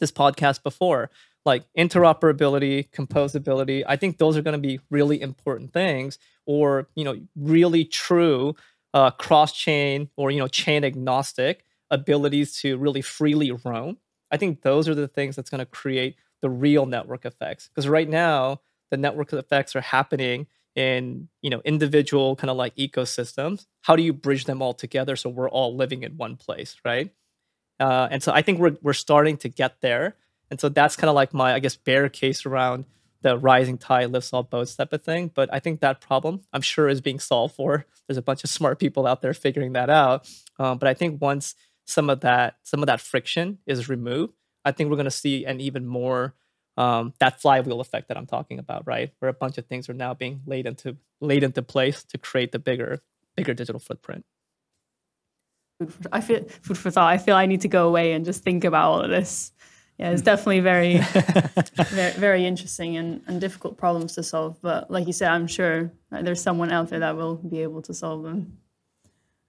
[0.00, 1.10] this podcast before,
[1.44, 3.84] like interoperability, composability.
[3.86, 8.56] I think those are going to be really important things, or you know, really true
[8.94, 13.96] uh, cross chain or you know chain agnostic abilities to really freely roam
[14.30, 17.68] I think those are the things that's going to create the real network effects.
[17.68, 22.74] Because right now, the network effects are happening in you know individual kind of like
[22.76, 23.66] ecosystems.
[23.82, 27.10] How do you bridge them all together so we're all living in one place, right?
[27.80, 30.16] Uh, and so I think we're we're starting to get there.
[30.50, 32.84] And so that's kind of like my I guess bear case around
[33.22, 35.30] the rising tide lifts all boats type of thing.
[35.34, 37.86] But I think that problem I'm sure is being solved for.
[38.08, 40.28] There's a bunch of smart people out there figuring that out.
[40.58, 41.54] Um, but I think once
[41.86, 45.44] some of that some of that friction is removed, I think we're going to see
[45.44, 46.34] an even more
[46.76, 49.12] um, that flywheel effect that I'm talking about, right?
[49.18, 52.52] Where a bunch of things are now being laid into laid into place to create
[52.52, 53.00] the bigger
[53.36, 54.24] bigger digital footprint.
[56.10, 57.12] I feel food for thought.
[57.12, 59.52] I feel I need to go away and just think about all of this.
[59.98, 60.98] Yeah, it's definitely very,
[61.74, 64.56] very, very interesting and, and difficult problems to solve.
[64.62, 67.94] But like you said, I'm sure there's someone out there that will be able to
[67.94, 68.58] solve them.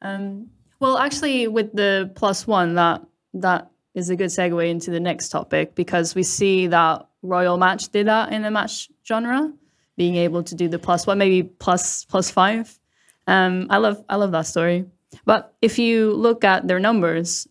[0.01, 0.47] Um,
[0.79, 5.29] well, actually, with the plus one, that that is a good segue into the next
[5.29, 9.53] topic because we see that Royal Match did that in the match genre,
[9.97, 12.79] being able to do the plus one, maybe plus plus five.
[13.27, 14.85] Um, I love I love that story.
[15.25, 17.47] But if you look at their numbers,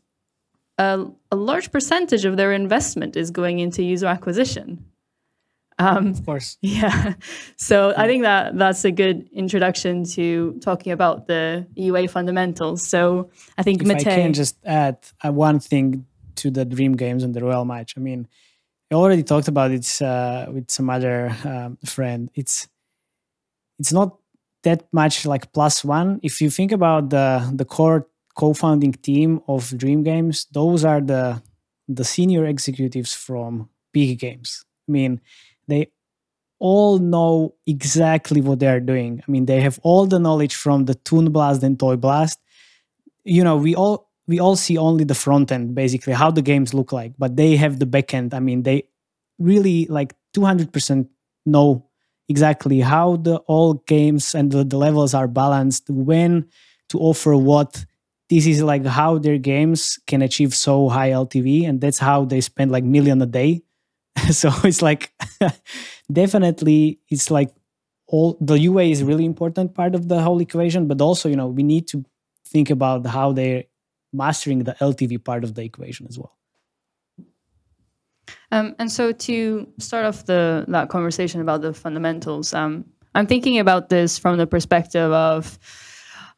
[0.78, 4.84] a, a large percentage of their investment is going into user acquisition.
[5.78, 6.58] Um, of course.
[6.62, 7.14] Yeah.
[7.56, 12.86] So I think that that's a good introduction to talking about the UA fundamentals.
[12.86, 16.96] So I think if Mate, I can just add uh, one thing to the Dream
[16.96, 17.94] Games and the Royal Match.
[17.96, 18.26] I mean,
[18.90, 22.30] I already talked about it uh, with some other um, friend.
[22.34, 22.68] It's
[23.78, 24.18] it's not
[24.64, 26.18] that much like plus one.
[26.22, 31.42] If you think about the the core co-founding team of Dream Games, those are the
[31.88, 34.64] the senior executives from big games.
[34.88, 35.20] I mean,
[35.66, 35.90] they
[36.58, 39.22] all know exactly what they're doing.
[39.26, 42.38] I mean, they have all the knowledge from the Toon Blast and Toy Blast.
[43.24, 46.74] You know, we all we all see only the front end, basically how the games
[46.74, 48.34] look like, but they have the back end.
[48.34, 48.84] I mean, they
[49.38, 51.08] really like 200%
[51.46, 51.86] know
[52.28, 56.46] exactly how the all games and the, the levels are balanced, when
[56.90, 57.84] to offer what.
[58.30, 62.40] This is like how their games can achieve so high LTV, and that's how they
[62.40, 63.62] spend like million a day
[64.30, 65.12] so it's like
[66.12, 67.50] definitely it's like
[68.06, 71.48] all the UA is really important part of the whole equation, but also you know
[71.48, 72.04] we need to
[72.46, 73.64] think about how they're
[74.12, 76.34] mastering the LTV part of the equation as well.
[78.50, 83.58] Um, and so to start off the that conversation about the fundamentals, um, I'm thinking
[83.58, 85.58] about this from the perspective of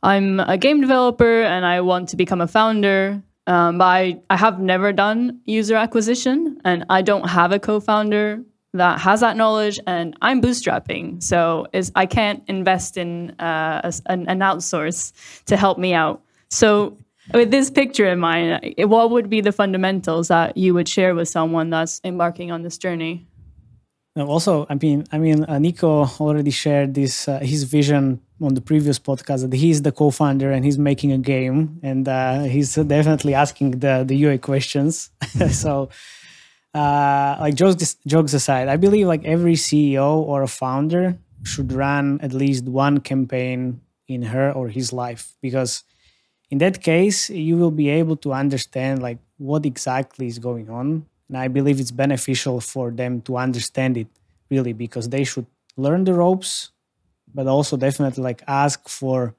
[0.03, 3.23] I'm a game developer and I want to become a founder.
[3.47, 8.43] Um, but I, I have never done user acquisition and I don't have a co-founder
[8.75, 11.23] that has that knowledge and I'm bootstrapping.
[11.23, 15.13] So is I can't invest in uh, a, an, an outsource
[15.47, 16.23] to help me out.
[16.51, 16.97] So
[17.35, 21.29] with this picture in mind, what would be the fundamentals that you would share with
[21.29, 23.27] someone that's embarking on this journey?
[24.17, 28.61] Also, I mean, I mean, uh, Nico already shared this uh, his vision on the
[28.61, 33.35] previous podcast that he's the co-founder and he's making a game, and uh, he's definitely
[33.35, 35.11] asking the the UA questions.
[35.51, 35.91] so,
[36.75, 42.21] uh, like jokes jokes aside, I believe like every CEO or a founder should run
[42.21, 45.85] at least one campaign in her or his life because
[46.51, 51.07] in that case you will be able to understand like what exactly is going on
[51.31, 54.09] and i believe it's beneficial for them to understand it
[54.51, 56.71] really because they should learn the ropes
[57.33, 59.35] but also definitely like ask for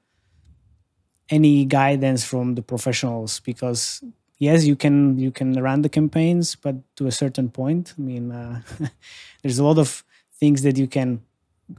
[1.28, 4.02] any guidance from the professionals because
[4.38, 8.32] yes you can you can run the campaigns but to a certain point i mean
[8.32, 8.60] uh,
[9.42, 10.02] there's a lot of
[10.40, 11.20] things that you can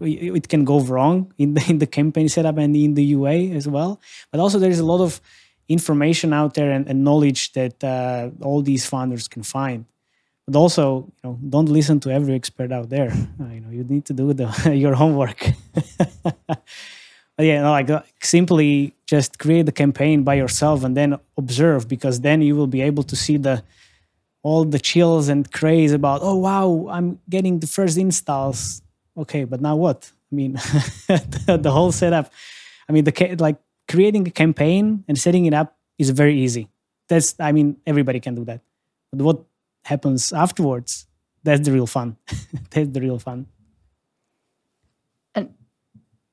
[0.02, 3.68] it can go wrong in the, in the campaign setup and in the UA as
[3.68, 4.00] well.
[4.32, 5.22] But also there is a lot of
[5.70, 9.86] information out there and, and knowledge that uh, all these founders can find.
[10.46, 13.12] But also, you know, don't listen to every expert out there.
[13.40, 14.48] Uh, you know, you need to do the,
[14.84, 15.42] your homework.
[17.40, 22.42] yeah, like uh, simply just create the campaign by yourself and then observe because then
[22.42, 23.64] you will be able to see the
[24.44, 28.84] all the chills and craze about oh wow i'm getting the first installs
[29.18, 30.12] okay, but now what?
[30.32, 32.32] I mean, the, the, whole setup.
[32.90, 36.70] I mean, the like creating a campaign and setting it up is very easy.
[37.08, 38.62] That's I mean, everybody can do that.
[39.12, 39.44] But what
[39.84, 41.08] happens afterwards?
[41.44, 42.18] That's the real fun.
[42.72, 43.48] that's the real fun.
[45.36, 45.54] And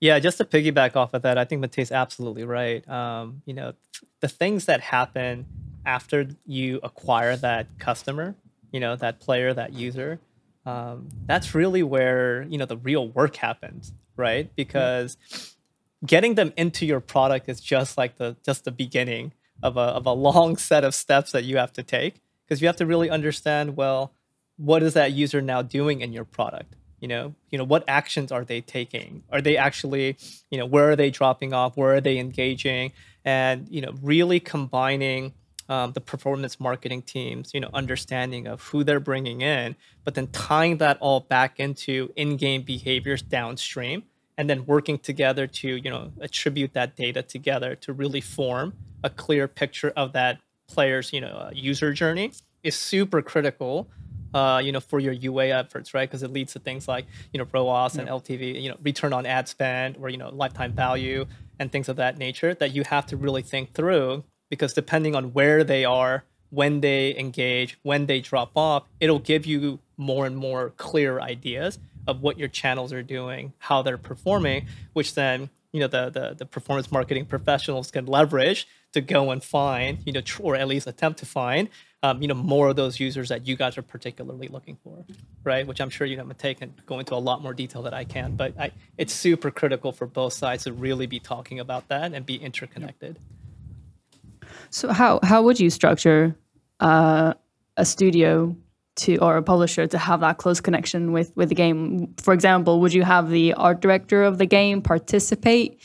[0.00, 2.88] yeah, just to piggyback off of that, I think Matej's absolutely right.
[2.88, 3.74] Um, you know,
[4.20, 5.46] the things that happen
[5.84, 8.34] after you acquire that customer,
[8.72, 10.20] you know, that player, that user,
[10.66, 14.54] um, that's really where you know the real work happens, right?
[14.54, 15.16] Because
[16.04, 19.32] getting them into your product is just like the just the beginning
[19.62, 22.66] of a of a long set of steps that you have to take because you
[22.66, 24.12] have to really understand well
[24.56, 26.74] what is that user now doing in your product?
[27.00, 29.22] You know you know what actions are they taking?
[29.30, 30.18] Are they actually
[30.50, 31.76] you know where are they dropping off?
[31.76, 32.92] Where are they engaging?
[33.24, 35.32] And you know really combining
[35.68, 40.26] um, the performance marketing teams, you know, understanding of who they're bringing in, but then
[40.26, 44.02] tying that all back into in-game behaviors downstream,
[44.36, 48.72] and then working together to, you know, attribute that data together to really form
[49.04, 50.40] a clear picture of that
[50.72, 53.88] player's, you know, uh, user journey is super critical.
[54.32, 56.08] Uh, you know, for your UA efforts, right?
[56.08, 59.26] Because it leads to things like, you know, ROAS and LTV, you know, return on
[59.26, 61.26] ad spend or, you know, lifetime value
[61.58, 65.32] and things of that nature that you have to really think through because depending on
[65.32, 70.36] where they are, when they engage, when they drop off, it'll give you more and
[70.36, 75.80] more clear ideas of what your channels are doing, how they're performing, which then you
[75.80, 80.22] know the, the the, performance marketing professionals can leverage to go and find you know
[80.40, 81.68] or at least attempt to find
[82.02, 85.04] um, you know more of those users that you guys are particularly looking for
[85.44, 85.66] right?
[85.66, 88.36] Which i'm sure you Matej can go into a lot more detail that i can
[88.36, 92.24] but I, it's super critical for both sides to really be talking about that and
[92.26, 93.18] be interconnected.
[94.70, 96.36] So how how would you structure
[96.80, 97.34] uh,
[97.76, 98.56] a studio
[98.96, 102.14] to or a publisher to have that close connection with with the game?
[102.18, 105.80] For example, would you have the art director of the game participate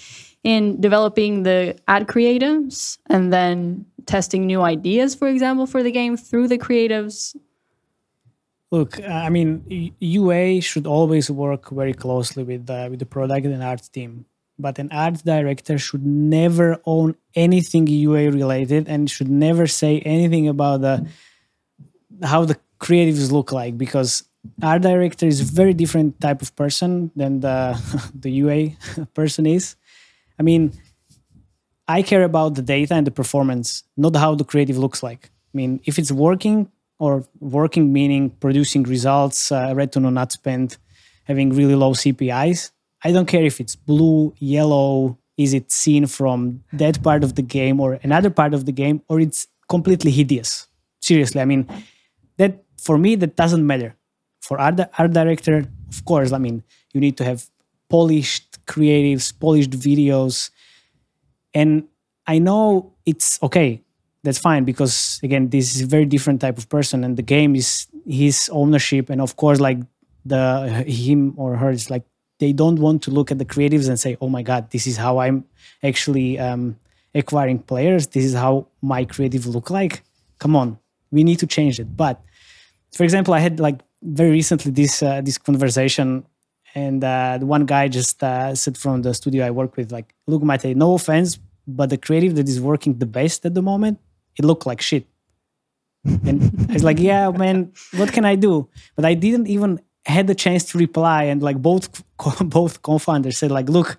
[0.45, 6.15] in developing the ad creatives and then testing new ideas, for example, for the game
[6.15, 7.35] through the creatives?
[8.71, 13.63] Look, I mean, UA should always work very closely with the, with the product and
[13.63, 14.25] art team
[14.57, 20.47] but an art director should never own anything UA related and should never say anything
[20.47, 21.05] about the
[22.23, 24.23] how the creatives look like because
[24.61, 27.77] art director is a very different type of person than the
[28.19, 29.75] the UA person is.
[30.39, 30.73] I mean,
[31.87, 35.29] I care about the data and the performance, not how the creative looks like.
[35.53, 36.69] I mean, if it's working
[36.99, 40.77] or working meaning producing results, uh, return on ad spend,
[41.25, 42.71] having really low CPIs,
[43.03, 47.41] I don't care if it's blue, yellow, is it seen from that part of the
[47.41, 50.67] game or another part of the game, or it's completely hideous.
[51.01, 51.67] Seriously, I mean,
[52.37, 53.95] that for me, that doesn't matter.
[54.41, 56.63] For art, art director, of course, I mean,
[56.93, 57.45] you need to have
[57.89, 60.49] polished creatives, polished videos.
[61.53, 61.85] And
[62.27, 63.81] I know it's okay.
[64.23, 67.55] That's fine because again, this is a very different type of person, and the game
[67.55, 69.09] is his ownership.
[69.09, 69.79] And of course, like
[70.25, 72.03] the him or her is like
[72.39, 74.97] they don't want to look at the creatives and say, "Oh my God, this is
[74.97, 75.45] how I'm
[75.83, 76.77] actually um,
[77.13, 78.07] acquiring players.
[78.07, 80.03] This is how my creative look like."
[80.39, 80.79] Come on,
[81.11, 81.95] we need to change it.
[81.95, 82.19] But
[82.91, 86.25] for example, I had like very recently this uh, this conversation
[86.75, 90.43] and uh, one guy just uh, said from the studio I work with, like, look,
[90.43, 93.99] Mate, no offense, but the creative that is working the best at the moment,
[94.37, 95.07] it looked like shit.
[96.03, 98.69] and I was like, yeah, man, what can I do?
[98.95, 101.23] But I didn't even had the chance to reply.
[101.23, 102.03] And like both
[102.41, 103.97] both co-founders said, like, look,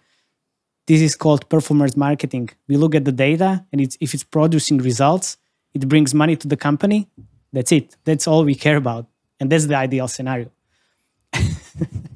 [0.86, 2.50] this is called performance marketing.
[2.68, 5.38] We look at the data, and it's if it's producing results,
[5.74, 7.08] it brings money to the company.
[7.52, 7.96] That's it.
[8.04, 9.06] That's all we care about,
[9.40, 10.50] and that's the ideal scenario.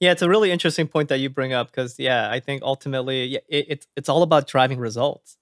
[0.00, 3.24] Yeah, it's a really interesting point that you bring up because yeah, I think ultimately
[3.26, 5.36] yeah, it, it's it's all about driving results,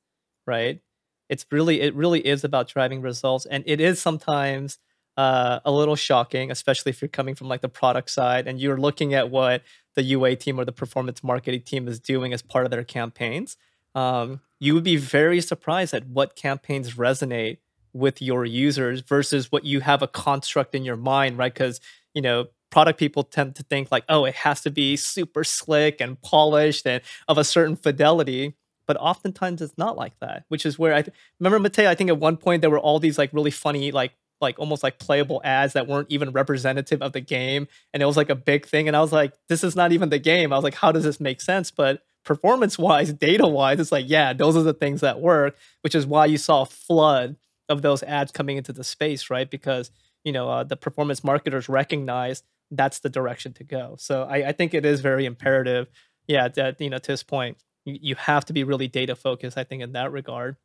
[0.47, 0.81] right?
[1.29, 4.79] It's really it really is about driving results, and it is sometimes
[5.17, 8.79] uh, a little shocking, especially if you're coming from like the product side and you're
[8.79, 9.63] looking at what
[9.97, 13.57] the UA team or the performance marketing team is doing as part of their campaigns.
[13.95, 17.59] Um, you would be very surprised at what campaigns resonate
[17.93, 21.53] with your users versus what you have a construct in your mind, right?
[21.53, 21.81] Because
[22.13, 26.01] you know product people tend to think like, oh, it has to be super slick
[26.01, 28.57] and polished and of a certain fidelity.
[28.89, 31.87] But oftentimes it's not like that, which is where I th- remember Matej.
[31.87, 34.83] I think at one point there were all these like really funny, like like almost
[34.83, 38.35] like playable ads that weren't even representative of the game, and it was like a
[38.35, 38.89] big thing.
[38.89, 40.53] And I was like, this is not even the game.
[40.53, 41.71] I was like, how does this make sense?
[41.71, 45.95] But performance wise, data wise, it's like, yeah, those are the things that work, which
[45.95, 47.37] is why you saw a flood
[47.69, 49.49] of those ads coming into the space, right?
[49.49, 49.93] Because
[50.25, 53.97] you know uh, the performance marketers recognized that's the direction to go.
[53.99, 55.89] So I, I think it is very imperative.
[56.27, 59.59] Yeah, that you know to this point, you, you have to be really data focused.
[59.59, 60.57] I think in that regard.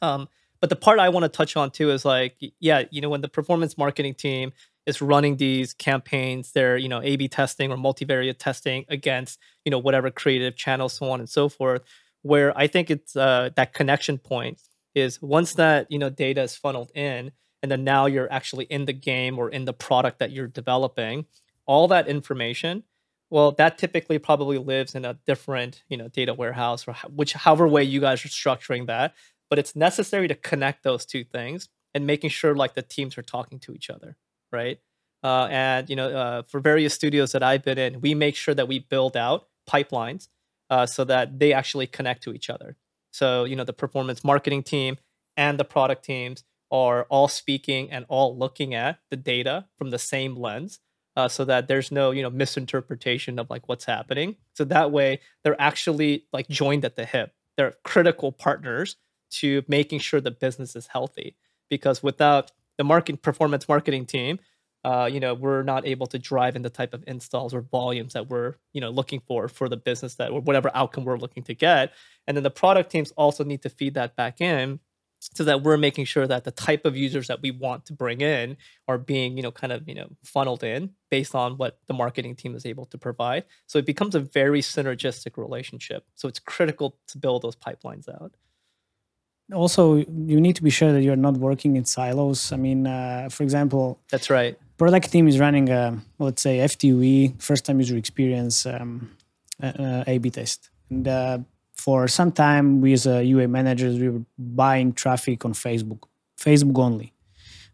[0.00, 0.28] Um,
[0.60, 3.20] but the part I want to touch on too is like, yeah, you know, when
[3.20, 4.52] the performance marketing team
[4.86, 9.78] is running these campaigns, they're you know A/B testing or multivariate testing against you know
[9.78, 11.82] whatever creative channel, so on and so forth.
[12.22, 14.60] Where I think it's uh, that connection point
[14.94, 17.32] is once that you know data is funneled in,
[17.62, 21.26] and then now you're actually in the game or in the product that you're developing
[21.66, 22.82] all that information
[23.30, 27.68] well that typically probably lives in a different you know data warehouse or which however
[27.68, 29.14] way you guys are structuring that
[29.48, 33.22] but it's necessary to connect those two things and making sure like the teams are
[33.22, 34.16] talking to each other
[34.50, 34.78] right?
[35.24, 38.54] Uh, and you know uh, for various studios that i've been in we make sure
[38.54, 40.28] that we build out pipelines
[40.72, 42.76] uh, so that they actually connect to each other.
[43.12, 44.96] So you know the performance marketing team
[45.36, 49.98] and the product teams are all speaking and all looking at the data from the
[49.98, 50.80] same lens
[51.16, 54.34] uh, so that there's no you know misinterpretation of like what's happening.
[54.54, 57.34] So that way they're actually like joined at the hip.
[57.56, 58.96] They're critical partners
[59.32, 61.36] to making sure the business is healthy
[61.68, 64.38] because without the market performance marketing team
[64.84, 68.14] uh, you know we're not able to drive in the type of installs or volumes
[68.14, 71.42] that we're you know looking for for the business that or whatever outcome we're looking
[71.44, 71.92] to get.
[72.26, 74.80] And then the product teams also need to feed that back in
[75.34, 78.20] so that we're making sure that the type of users that we want to bring
[78.20, 78.56] in
[78.88, 82.34] are being you know kind of you know funneled in based on what the marketing
[82.34, 83.44] team is able to provide.
[83.66, 86.04] So it becomes a very synergistic relationship.
[86.14, 88.32] So it's critical to build those pipelines out.
[89.52, 92.52] Also you need to be sure that you're not working in silos.
[92.52, 94.58] I mean uh, for example that's right.
[94.76, 99.10] Product team is running a let's say ftue first time user experience um,
[99.62, 100.70] uh, a b test.
[100.90, 101.38] And uh,
[101.84, 106.02] for some time we as a UA managers we were buying traffic on Facebook,
[106.38, 107.12] Facebook only.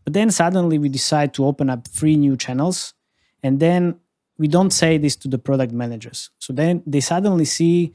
[0.05, 2.95] But then suddenly we decide to open up three new channels,
[3.43, 4.01] and then
[4.39, 6.31] we don't say this to the product managers.
[6.39, 7.93] So then they suddenly see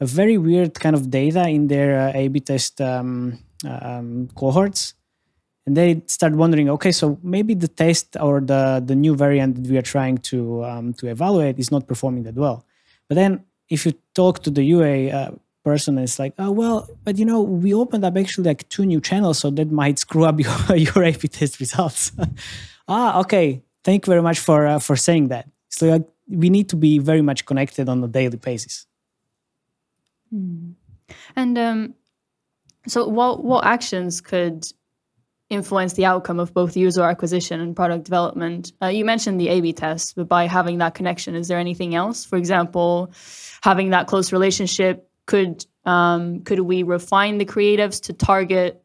[0.00, 4.94] a very weird kind of data in their uh, A/B test um, um, cohorts,
[5.64, 9.70] and they start wondering, okay, so maybe the test or the the new variant that
[9.70, 12.66] we are trying to um, to evaluate is not performing that well.
[13.08, 15.30] But then if you talk to the UA uh,
[15.64, 19.00] person, it's like, oh well, but you know, we opened up actually like two new
[19.00, 20.38] channels, so that might screw up
[20.76, 22.12] your your test results.
[22.88, 23.62] ah, okay.
[23.84, 25.48] Thank you very much for uh, for saying that.
[25.68, 28.86] So we need to be very much connected on a daily basis.
[30.34, 30.74] Mm.
[31.36, 31.94] And um,
[32.86, 34.66] so, what what actions could
[35.50, 38.72] influence the outcome of both user acquisition and product development.
[38.82, 42.24] Uh, you mentioned the A/B test, but by having that connection, is there anything else?
[42.24, 43.12] For example,
[43.62, 48.82] having that close relationship could um, could we refine the creatives to target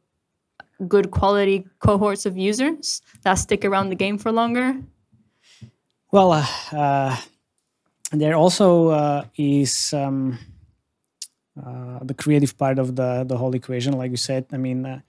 [0.88, 4.76] good quality cohorts of users that stick around the game for longer?
[6.12, 7.18] Well, uh, uh,
[8.12, 10.38] there also uh, is um,
[11.58, 13.94] uh, the creative part of the the whole equation.
[13.94, 15.02] Like you said, I mean, uh,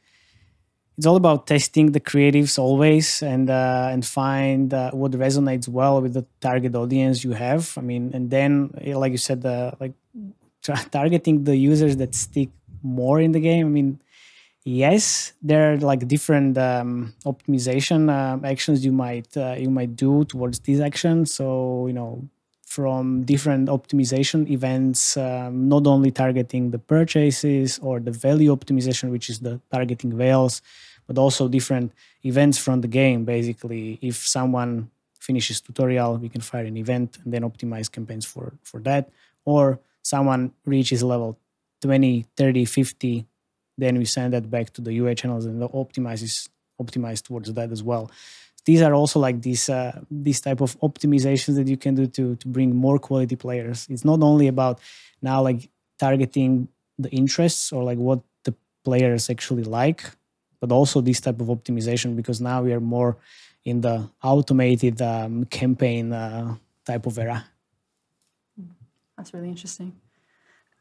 [0.96, 6.00] it's all about testing the creatives always and uh, and find uh, what resonates well
[6.00, 7.74] with the target audience you have.
[7.76, 9.92] I mean, and then eh, like you said, uh, like
[10.90, 12.50] targeting the users that stick
[12.82, 13.66] more in the game.
[13.66, 14.00] I mean,
[14.64, 20.24] yes, there are like different um, optimization uh, actions you might uh, you might do
[20.24, 21.34] towards these actions.
[21.34, 22.28] So you know,
[22.74, 29.30] from different optimization events, um, not only targeting the purchases or the value optimization, which
[29.30, 30.60] is the targeting whales,
[31.06, 31.92] but also different
[32.24, 33.24] events from the game.
[33.24, 38.46] Basically, if someone finishes tutorial, we can fire an event and then optimize campaigns for
[38.70, 39.04] for that.
[39.44, 41.38] Or someone reaches level
[41.80, 43.24] 20, 30, 50,
[43.78, 46.48] then we send that back to the UA channels and the optimize is
[46.82, 48.10] optimized towards that as well.
[48.64, 52.36] These are also like these uh, these type of optimizations that you can do to
[52.36, 53.86] to bring more quality players.
[53.90, 54.80] It's not only about
[55.20, 58.54] now like targeting the interests or like what the
[58.84, 60.02] players actually like,
[60.60, 63.16] but also this type of optimization because now we are more
[63.64, 67.44] in the automated um, campaign uh, type of era.
[69.16, 69.94] That's really interesting.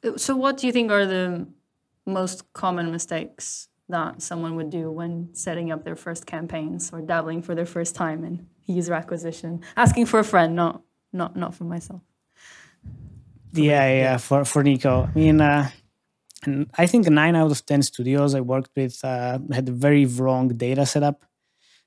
[0.03, 1.47] Uh, so, what do you think are the
[2.05, 7.41] most common mistakes that someone would do when setting up their first campaigns or dabbling
[7.41, 9.61] for their first time in user acquisition?
[9.75, 10.81] Asking for a friend, not
[11.11, 12.01] not not for myself.
[13.53, 15.09] Yeah, yeah, for for Nico.
[15.13, 15.69] I mean, uh,
[16.45, 20.05] and I think nine out of ten studios I worked with uh, had a very
[20.05, 21.25] wrong data setup.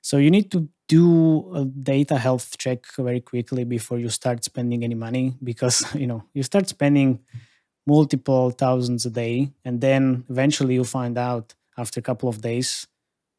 [0.01, 4.85] So you need to do a data health check very quickly before you start spending
[4.85, 7.21] any money because you know you start spending
[7.87, 12.87] multiple thousands a day and then eventually you find out after a couple of days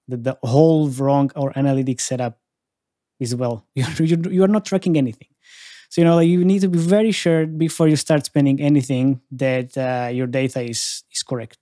[0.07, 2.39] that the whole wrong or analytics setup
[3.19, 5.27] is well you're, you're not tracking anything
[5.89, 9.77] so you know you need to be very sure before you start spending anything that
[9.77, 11.57] uh, your data is is correct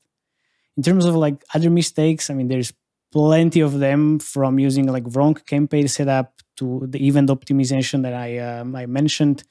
[0.77, 2.73] in terms of like other mistakes i mean there's
[3.15, 8.39] plenty of them from using like wrong campaign setup to the event optimization that I
[8.39, 9.43] um, I mentioned,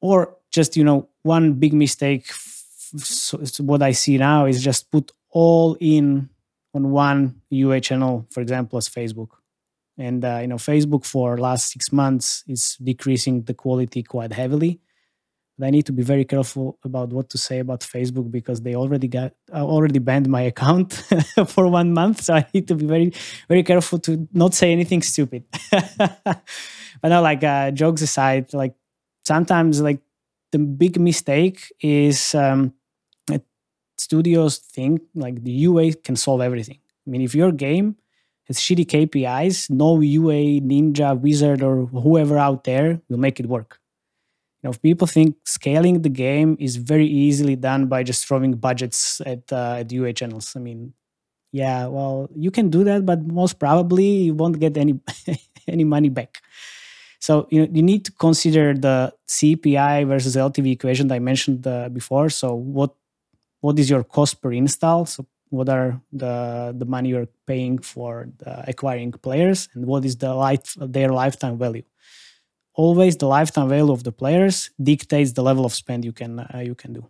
[0.00, 2.32] or just you know one big mistake.
[2.96, 6.28] So what I see now is just put all in
[6.74, 9.28] on one UA channel, for example, as Facebook,
[9.98, 14.80] and uh, you know Facebook for last six months is decreasing the quality quite heavily
[15.58, 18.74] but I need to be very careful about what to say about Facebook because they
[18.74, 20.92] already got uh, already banned my account
[21.46, 22.22] for one month.
[22.22, 23.12] So I need to be very
[23.48, 25.44] very careful to not say anything stupid.
[25.70, 26.42] but
[27.04, 28.74] now, like uh, jokes aside, like
[29.24, 30.00] sometimes like
[30.52, 32.74] the big mistake is um,
[33.98, 36.78] studios think like the UA can solve everything.
[37.06, 37.96] I mean, if your game
[38.46, 43.80] has shitty KPIs, no UA, Ninja, Wizard, or whoever out there will make it work
[44.62, 49.20] you know, people think scaling the game is very easily done by just throwing budgets
[49.26, 50.54] at uh, at UA channels.
[50.54, 50.94] I mean,
[51.50, 55.00] yeah, well, you can do that, but most probably you won't get any
[55.68, 56.42] any money back.
[57.18, 61.66] So you know, you need to consider the CPI versus LTV equation that I mentioned
[61.66, 62.30] uh, before.
[62.30, 62.94] So what
[63.62, 65.06] what is your cost per install?
[65.06, 68.28] So what are the the money you're paying for
[68.72, 71.86] acquiring players, and what is the life their lifetime value?
[72.74, 76.62] always the lifetime value of the players dictates the level of spend you can uh,
[76.64, 77.06] you can do.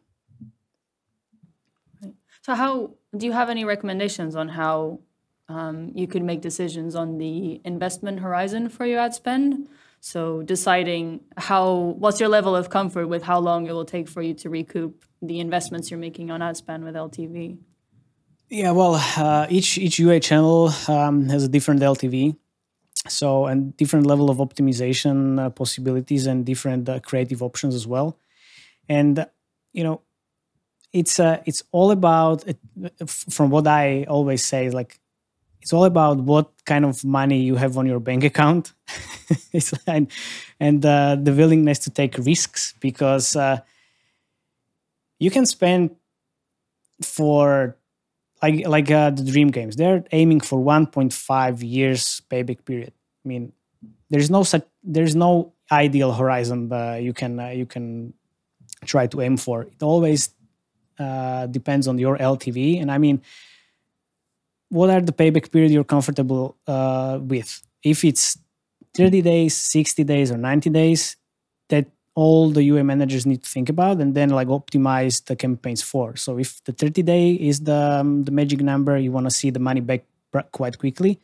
[2.43, 5.01] So, how do you have any recommendations on how
[5.49, 9.69] um, you could make decisions on the investment horizon for your ad spend?
[10.05, 14.21] So, deciding how what's your level of comfort with how long it will take for
[14.21, 17.59] you to recoup the investments you're making on ad spend with LTV.
[18.49, 22.37] Yeah, well, uh, each each UA channel um, has a different LTV
[23.09, 28.17] so and different level of optimization uh, possibilities and different uh, creative options as well
[28.89, 29.27] and
[29.73, 30.01] you know
[30.93, 32.45] it's uh, it's all about
[33.07, 35.01] from what i always say like
[35.63, 38.73] it's all about what kind of money you have on your bank account.
[39.87, 40.11] And,
[40.61, 43.61] and uh, the willingness to take risks because uh,
[45.19, 45.97] you can spend
[47.03, 47.77] for
[48.43, 49.77] like like uh, the dream games.
[49.77, 52.93] They're aiming for 1.5 years payback period.
[53.25, 53.53] I mean
[54.11, 58.13] there's no such there's no ideal horizon uh, you can uh, you can
[58.85, 59.63] try to aim for.
[59.63, 60.31] It always
[60.99, 63.21] uh, depends on your ltv and i mean
[64.73, 68.39] what are the payback period you're comfortable uh, with if it's
[68.95, 71.17] 30 days 60 days or 90 days
[71.69, 75.83] that all the UA managers need to think about and then like optimize the campaigns
[75.83, 76.15] for.
[76.17, 79.49] So if the 30 day is the um, the magic number, you want to see
[79.49, 80.05] the money back
[80.53, 81.21] quite quickly.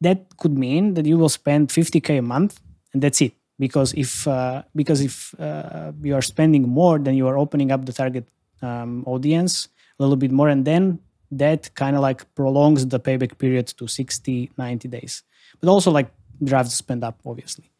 [0.00, 2.60] That could mean that you will spend 50k a month
[2.92, 3.34] and that's it.
[3.58, 7.86] because if uh, because if uh, you are spending more then you are opening up
[7.86, 8.26] the target
[8.62, 9.68] um, audience
[9.98, 10.98] a little bit more and then
[11.30, 15.22] that kind of like prolongs the payback period to 60 90 days
[15.60, 16.10] but also like
[16.42, 17.70] drives spend up obviously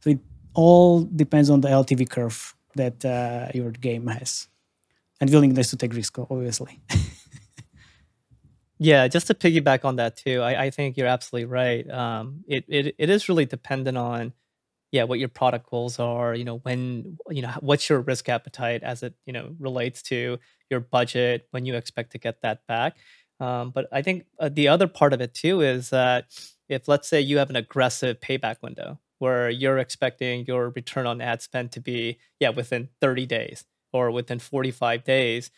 [0.00, 0.18] so it
[0.54, 4.48] all depends on the ltv curve that uh, your game has
[5.20, 6.80] and willingness to take risk obviously
[8.82, 11.88] Yeah, just to piggyback on that too, I, I think you're absolutely right.
[11.90, 14.32] Um, it, it it is really dependent on,
[14.90, 16.34] yeah, what your product goals are.
[16.34, 20.38] You know, when you know what's your risk appetite as it you know relates to
[20.70, 22.96] your budget, when you expect to get that back.
[23.40, 26.26] Um, but I think uh, the other part of it too is that
[26.68, 31.20] if let's say you have an aggressive payback window where you're expecting your return on
[31.20, 35.50] ad spend to be yeah within 30 days or within 45 days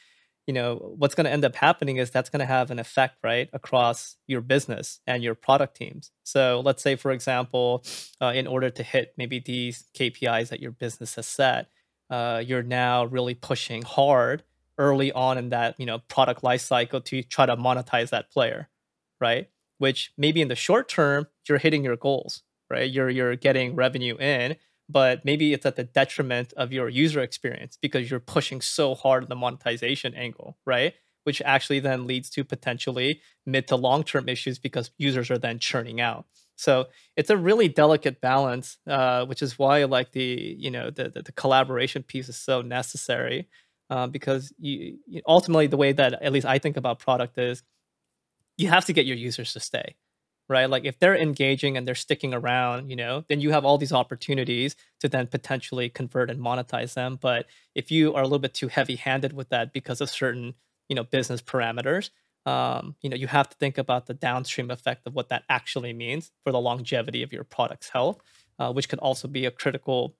[0.46, 3.18] you know what's going to end up happening is that's going to have an effect
[3.22, 7.84] right across your business and your product teams so let's say for example
[8.20, 11.68] uh, in order to hit maybe these kpis that your business has set
[12.10, 14.42] uh, you're now really pushing hard
[14.82, 18.68] early on in that you know product life cycle to try to monetize that player
[19.20, 23.74] right which maybe in the short term you're hitting your goals right you're you're getting
[23.74, 24.56] revenue in
[24.92, 29.22] but maybe it's at the detriment of your user experience because you're pushing so hard
[29.22, 30.94] on the monetization angle, right?
[31.24, 35.58] Which actually then leads to potentially mid to long term issues because users are then
[35.58, 36.26] churning out.
[36.56, 41.08] So it's a really delicate balance, uh, which is why like the you know the
[41.08, 43.48] the, the collaboration piece is so necessary
[43.90, 47.62] uh, because you, you ultimately the way that at least I think about product is
[48.56, 49.96] you have to get your users to stay
[50.48, 50.68] right?
[50.68, 53.92] Like if they're engaging and they're sticking around, you know, then you have all these
[53.92, 57.18] opportunities to then potentially convert and monetize them.
[57.20, 60.54] But if you are a little bit too heavy-handed with that because of certain,
[60.88, 62.10] you know, business parameters,
[62.44, 65.92] um, you know, you have to think about the downstream effect of what that actually
[65.92, 68.20] means for the longevity of your product's health,
[68.58, 70.16] uh, which could also be a critical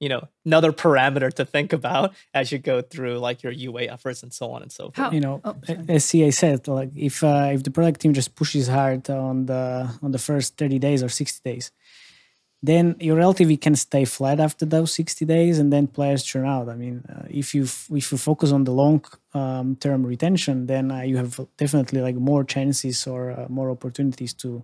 [0.00, 4.22] you know another parameter to think about as you go through like your UA efforts
[4.22, 4.96] and so on and so forth.
[4.96, 5.56] How, you know, oh,
[5.88, 9.90] as CA said, like if uh, if the product team just pushes hard on the
[10.02, 11.70] on the first thirty days or sixty days,
[12.62, 16.68] then your LTV can stay flat after those sixty days, and then players churn out.
[16.68, 20.90] I mean, uh, if you if you focus on the long um, term retention, then
[20.90, 24.62] uh, you have definitely like more chances or uh, more opportunities to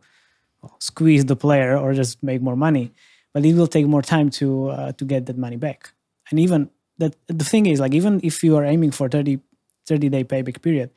[0.61, 2.93] well, squeeze the player or just make more money
[3.33, 5.93] but it will take more time to uh, to get that money back.
[6.31, 9.41] And even that the thing is like even if you are aiming for 30
[9.87, 10.91] 30 day payback period,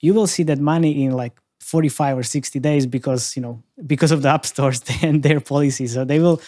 [0.00, 4.12] you will see that money in like 45 or 60 days because you know because
[4.12, 5.94] of the app stores and their policies.
[5.94, 6.40] So they will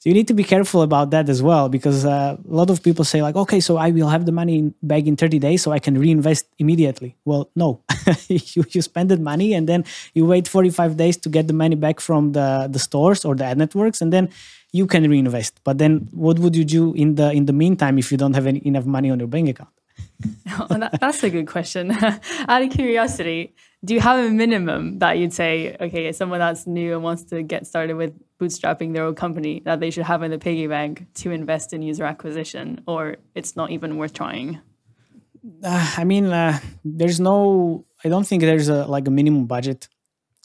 [0.00, 2.84] so you need to be careful about that as well because uh, a lot of
[2.84, 5.62] people say like, okay, so I will have the money in, back in 30 days,
[5.62, 7.16] so I can reinvest immediately.
[7.24, 7.82] Well, no,
[8.28, 9.84] you you spend that money and then
[10.14, 13.44] you wait 45 days to get the money back from the the stores or the
[13.44, 14.28] ad networks, and then
[14.72, 15.60] you can reinvest.
[15.64, 18.46] But then, what would you do in the in the meantime if you don't have
[18.46, 19.70] any, enough money on your bank account?
[20.60, 21.90] oh, that, that's a good question.
[22.48, 26.94] Out of curiosity, do you have a minimum that you'd say, okay, someone that's new
[26.94, 30.30] and wants to get started with bootstrapping their own company, that they should have in
[30.30, 34.60] the piggy bank to invest in user acquisition, or it's not even worth trying?
[35.62, 37.84] Uh, I mean, uh, there's no.
[38.04, 39.88] I don't think there's a like a minimum budget.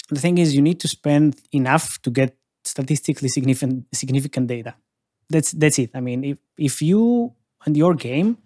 [0.09, 4.75] The thing is, you need to spend enough to get statistically significant significant data.
[5.29, 5.91] That's that's it.
[5.93, 7.33] I mean, if if you
[7.65, 8.37] and your game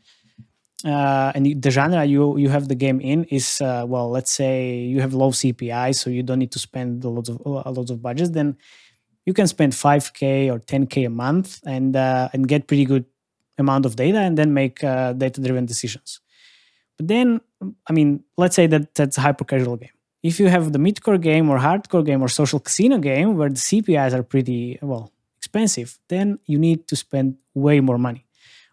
[0.85, 4.77] uh, and the genre you you have the game in is uh, well, let's say
[4.77, 7.89] you have low CPI, so you don't need to spend a lot of a lot
[7.89, 8.29] of budgets.
[8.29, 8.57] Then
[9.27, 13.05] you can spend 5k or 10k a month and uh, and get pretty good
[13.57, 16.21] amount of data, and then make uh, data driven decisions.
[16.97, 17.41] But then,
[17.87, 19.95] I mean, let's say that that's a hyper casual game.
[20.23, 23.63] If you have the midcore game or hardcore game or social casino game where the
[23.69, 28.25] CPIs are pretty well expensive, then you need to spend way more money.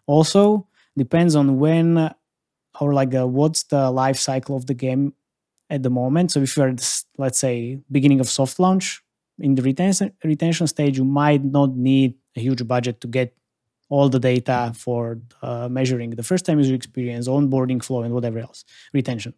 [0.07, 2.13] Also, depends on when uh,
[2.79, 5.13] or like uh, what's the life cycle of the game
[5.69, 6.31] at the moment.
[6.31, 6.75] So if you're
[7.17, 9.01] let's say beginning of soft launch
[9.39, 13.35] in the retention retention stage, you might not need a huge budget to get
[13.89, 18.39] all the data for uh, measuring the first time user experience, onboarding flow, and whatever
[18.39, 19.33] else retention.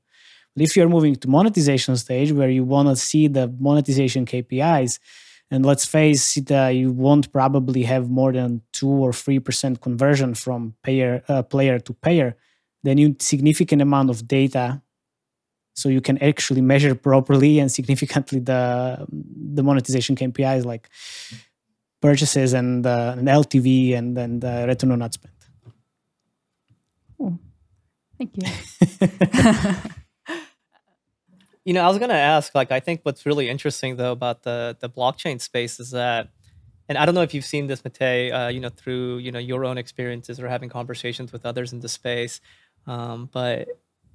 [0.56, 5.00] But if you're moving to monetization stage where you want to see the monetization KPIs,
[5.50, 9.82] and let's face it, uh, you won't probably have more than two or three percent
[9.82, 12.36] conversion from payer uh, player to payer.
[12.84, 14.82] Then you need significant amount of data,
[15.78, 19.06] so you can actually measure properly and significantly the
[19.58, 20.90] the monetization KPIs like
[22.02, 25.34] purchases and, uh, and LTV and then the return on ad spend.
[27.20, 27.38] Oh,
[28.18, 29.76] thank you.
[31.68, 34.44] You know, I was going to ask, like, I think what's really interesting though about
[34.44, 36.30] the the blockchain space is that,
[36.88, 39.40] and I don't know if you've seen this, Matej, uh, you know, through you know
[39.40, 42.40] your own experiences or having conversations with others in the space,
[42.86, 43.68] um, but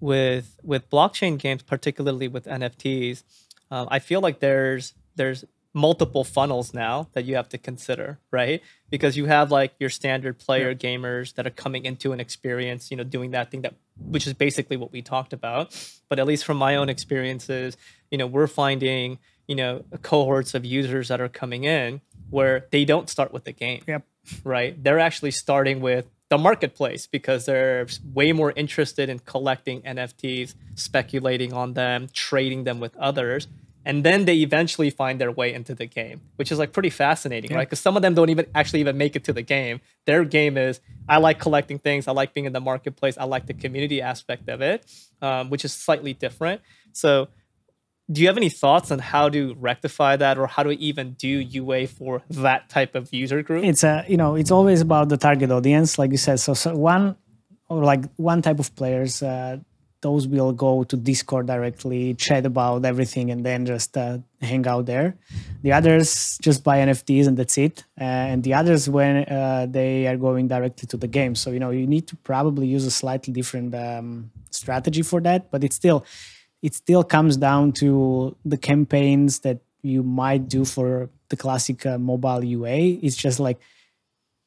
[0.03, 3.23] with with blockchain games, particularly with NFTs,
[3.71, 8.61] uh, I feel like there's there's multiple funnels now that you have to consider, right?
[8.91, 10.75] Because you have like your standard player yeah.
[10.75, 14.35] gamers that are coming into an experience, you know, doing that thing that which is
[14.35, 15.73] basically what we talked about.
[16.09, 17.77] But at least from my own experiences,
[18.11, 22.85] you know, we're finding, you know, cohorts of users that are coming in where they
[22.85, 23.83] don't start with the game.
[23.87, 24.05] Yep.
[24.45, 24.83] Right?
[24.83, 31.53] They're actually starting with the marketplace because they're way more interested in collecting NFTs, speculating
[31.53, 33.49] on them, trading them with others.
[33.85, 37.51] And then they eventually find their way into the game, which is like pretty fascinating,
[37.51, 37.59] yeah.
[37.59, 37.69] right?
[37.69, 39.83] Because some of them don't even actually even make it to the game.
[40.07, 43.45] Their game is I like collecting things, I like being in the marketplace, I like
[43.45, 44.87] the community aspect of it,
[45.21, 46.63] um, which is slightly different.
[46.93, 47.29] So
[48.11, 51.29] do you have any thoughts on how to rectify that or how to even do
[51.29, 53.65] UA for that type of user group?
[53.65, 56.41] It's a you know it's always about the target audience, like you said.
[56.41, 57.17] So, so one
[57.69, 59.59] or like one type of players, uh,
[60.01, 64.87] those will go to Discord directly, chat about everything, and then just uh, hang out
[64.87, 65.17] there.
[65.63, 67.85] The others just buy NFTs and that's it.
[68.01, 71.35] Uh, and the others when uh, they are going directly to the game.
[71.37, 75.51] So you know you need to probably use a slightly different um, strategy for that,
[75.53, 76.05] but it's still
[76.63, 81.99] it still comes down to the campaigns that you might do for the classic uh,
[81.99, 82.77] mobile UA.
[83.03, 83.59] It's just like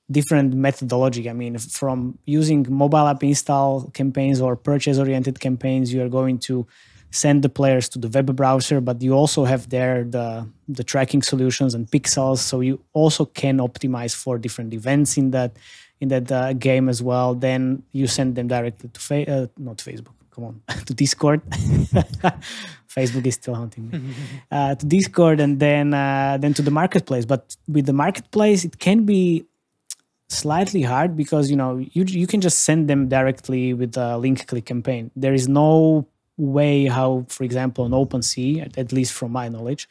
[0.10, 1.30] different methodology.
[1.30, 6.40] I mean, from using mobile app install campaigns or purchase oriented campaigns, you are going
[6.40, 6.66] to
[7.12, 11.22] send the players to the web browser, but you also have there the the tracking
[11.22, 15.58] solutions and pixels, so you also can optimize for different events in that
[16.02, 17.34] in that uh, game as well.
[17.34, 20.62] Then you send them directly to fa- uh, not Facebook, come on.
[20.86, 21.42] To discord.
[22.96, 24.14] Facebook is still hunting me.
[24.52, 27.26] Uh, to discord and then uh, then to the marketplace.
[27.26, 29.46] But with the marketplace it can be
[30.30, 34.48] slightly hard because you know you, you can just send them directly with a link
[34.48, 35.12] click campaign.
[35.16, 36.08] There is no
[36.38, 39.88] way how for example on OpenSea at, at least from my knowledge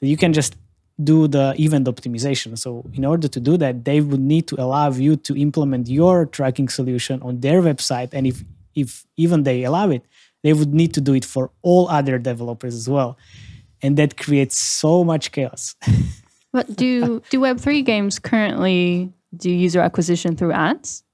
[0.00, 0.56] that you can just
[1.02, 2.58] do the event optimization.
[2.58, 6.26] So in order to do that, they would need to allow you to implement your
[6.26, 8.10] tracking solution on their website.
[8.12, 8.44] And if
[8.74, 10.02] if even they allow it,
[10.42, 13.16] they would need to do it for all other developers as well.
[13.82, 15.74] And that creates so much chaos.
[16.52, 21.04] but do do Web3 games currently do user acquisition through ads?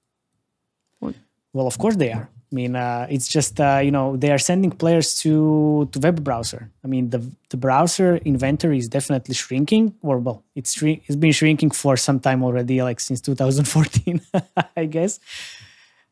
[1.53, 2.29] Well, of course they are.
[2.51, 6.25] I mean, uh, it's just uh, you know they are sending players to to web
[6.25, 6.71] browser.
[6.83, 11.73] I mean, the the browser inventory is definitely shrinking, or well, it's it's been shrinking
[11.73, 14.21] for some time already, like since 2014,
[14.77, 15.21] I guess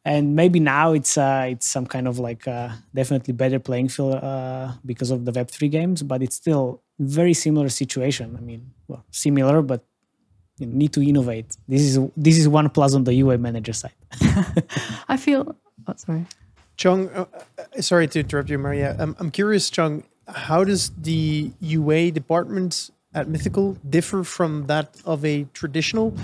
[0.07, 4.14] and maybe now it's uh, it's some kind of like uh, definitely better playing field
[4.14, 8.36] uh, because of the Web three games, but it's still very similar situation.
[8.38, 9.82] I mean, well, similar, but
[10.59, 11.57] you need to innovate.
[11.66, 13.98] This is this is one plus on the UA manager side.
[15.09, 15.57] I feel.
[15.88, 16.26] Oh, sorry.
[16.76, 17.24] Chong, uh,
[17.59, 18.94] uh, sorry to interrupt you, Maria.
[19.00, 25.24] Um, I'm curious, Chong, how does the UA department at Mythical differ from that of
[25.24, 26.14] a traditional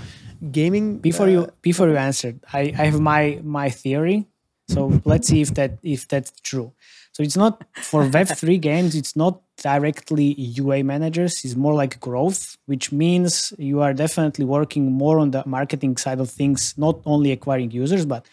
[0.51, 4.27] gaming before uh, you before you answered I, I have my my theory.
[4.69, 6.71] So let's see if that if that's true.
[7.11, 12.57] So it's not for web3 games it's not directly ua managers it's more like growth
[12.65, 17.31] which means you are definitely working more on the marketing side of things not only
[17.31, 18.25] acquiring users but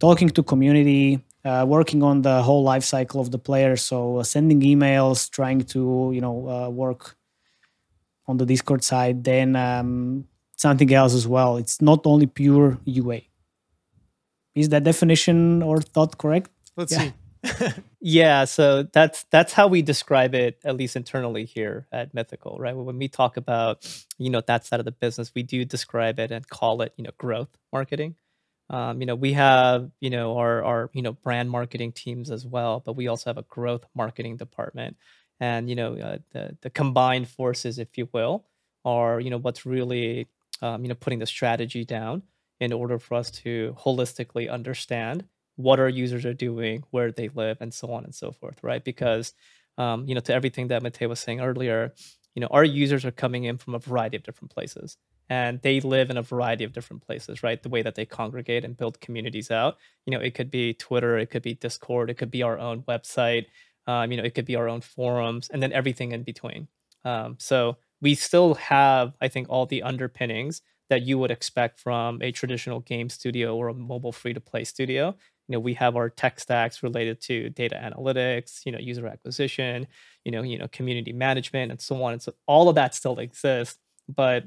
[0.00, 3.76] talking to community uh, working on the whole life cycle of the player.
[3.76, 7.16] So uh, sending emails trying to you know uh, work
[8.26, 9.24] on the discord side.
[9.24, 10.26] Then um,
[10.58, 11.56] something else as well.
[11.56, 13.20] It's not only pure UA.
[14.54, 16.50] Is that definition or thought correct?
[16.76, 16.98] Let's yeah.
[16.98, 17.12] see.
[18.00, 22.74] yeah, so that's that's how we describe it, at least internally here at Mythical, right?
[22.74, 23.86] When we talk about
[24.18, 27.04] you know that side of the business, we do describe it and call it you
[27.04, 28.16] know growth marketing.
[28.70, 32.44] Um, you know, we have you know our our you know brand marketing teams as
[32.44, 34.96] well, but we also have a growth marketing department,
[35.38, 38.44] and you know uh, the the combined forces, if you will,
[38.84, 40.26] are you know what's really
[40.62, 42.22] um, you know, putting the strategy down
[42.60, 45.24] in order for us to holistically understand
[45.56, 48.84] what our users are doing, where they live, and so on and so forth, right?
[48.84, 49.32] Because,
[49.76, 51.94] um, you know, to everything that Matej was saying earlier,
[52.34, 54.96] you know, our users are coming in from a variety of different places
[55.28, 57.62] and they live in a variety of different places, right?
[57.62, 59.76] The way that they congregate and build communities out.
[60.06, 62.82] You know, it could be Twitter, it could be Discord, it could be our own
[62.82, 63.46] website,
[63.86, 66.68] um, you know, it could be our own forums, and then everything in between.
[67.04, 72.22] Um, so we still have, I think, all the underpinnings that you would expect from
[72.22, 75.14] a traditional game studio or a mobile free to play studio.
[75.48, 79.86] You know, we have our tech stacks related to data analytics, you know, user acquisition,
[80.24, 82.12] you know, you know, community management, and so on.
[82.12, 83.78] And so all of that still exists,
[84.08, 84.44] but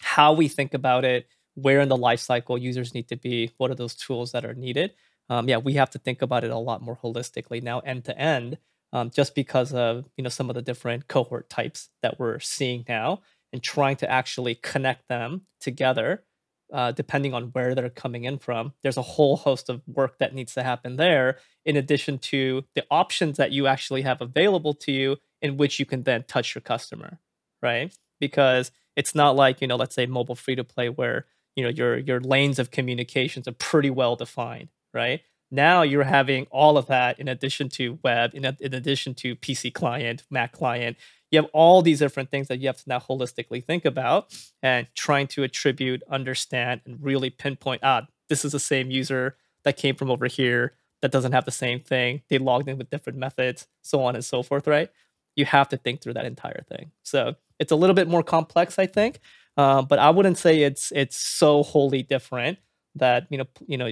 [0.00, 3.70] how we think about it, where in the life cycle users need to be, what
[3.70, 4.92] are those tools that are needed.
[5.28, 8.16] Um, yeah, we have to think about it a lot more holistically now, end to
[8.18, 8.58] end,
[8.92, 12.84] um, just because of you know some of the different cohort types that we're seeing
[12.88, 13.20] now,
[13.52, 16.24] and trying to actually connect them together,
[16.72, 18.72] uh, depending on where they're coming in from.
[18.82, 22.84] There's a whole host of work that needs to happen there, in addition to the
[22.90, 26.62] options that you actually have available to you, in which you can then touch your
[26.62, 27.18] customer,
[27.62, 27.94] right?
[28.20, 31.26] Because it's not like you know, let's say mobile free to play where
[31.56, 36.46] you know your your lanes of communications are pretty well defined right now you're having
[36.50, 40.96] all of that in addition to web in, in addition to pc client mac client.
[41.30, 44.86] You have all these different things that you have to now holistically think about and
[44.94, 49.94] trying to attribute understand and really pinpoint ah this is the same user that came
[49.94, 52.22] from over here that doesn't have the same thing.
[52.28, 54.90] They logged in with different methods so on and so forth right?
[55.34, 56.92] You have to think through that entire thing.
[57.02, 59.20] So it's a little bit more complex i think
[59.56, 62.58] uh, but I wouldn't say it's it's so wholly different
[62.94, 63.90] that you know, you know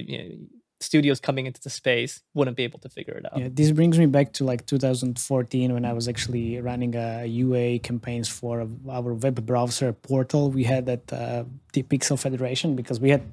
[0.81, 3.37] studios coming into the space wouldn't be able to figure it out.
[3.37, 7.79] Yeah, this brings me back to like 2014 when I was actually running a UA
[7.79, 10.51] campaigns for our web browser portal.
[10.51, 13.23] We had at uh, the Pixel Federation because we had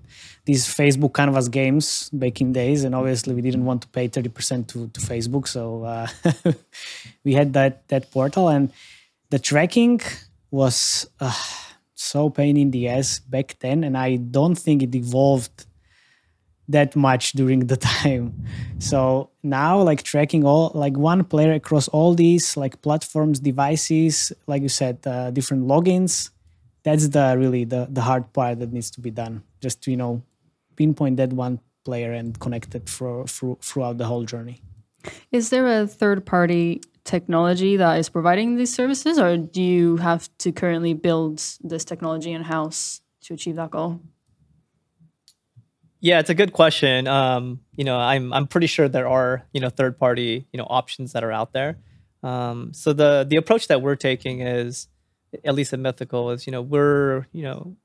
[0.45, 4.69] these Facebook Canvas games back in days, and obviously we didn't want to pay 30%
[4.69, 6.07] to, to Facebook, so uh,
[7.25, 8.73] we had that that portal and
[9.31, 10.01] the tracking
[10.51, 11.09] was.
[11.21, 11.33] Uh,
[11.95, 15.67] so pain in the ass back then and i don't think it evolved
[16.73, 18.45] that much during the time.
[18.79, 24.63] So now like tracking all like one player across all these like platforms devices like
[24.63, 26.31] you said uh, different logins
[26.83, 29.43] that's the really the, the hard part that needs to be done.
[29.61, 30.23] Just to you know
[30.77, 34.63] pinpoint that one player and connect it for, for, throughout the whole journey.
[35.33, 40.29] Is there a third party technology that is providing these services, or do you have
[40.39, 44.01] to currently build this technology in house to achieve that goal?
[46.03, 47.07] Yeah, it's a good question.
[47.07, 50.67] Um, you know, I'm I'm pretty sure there are you know third party you know
[50.69, 51.79] options that are out there.
[52.25, 54.89] Um, so the the approach that we're taking is,
[55.45, 57.77] at least at Mythical, is you know we're you know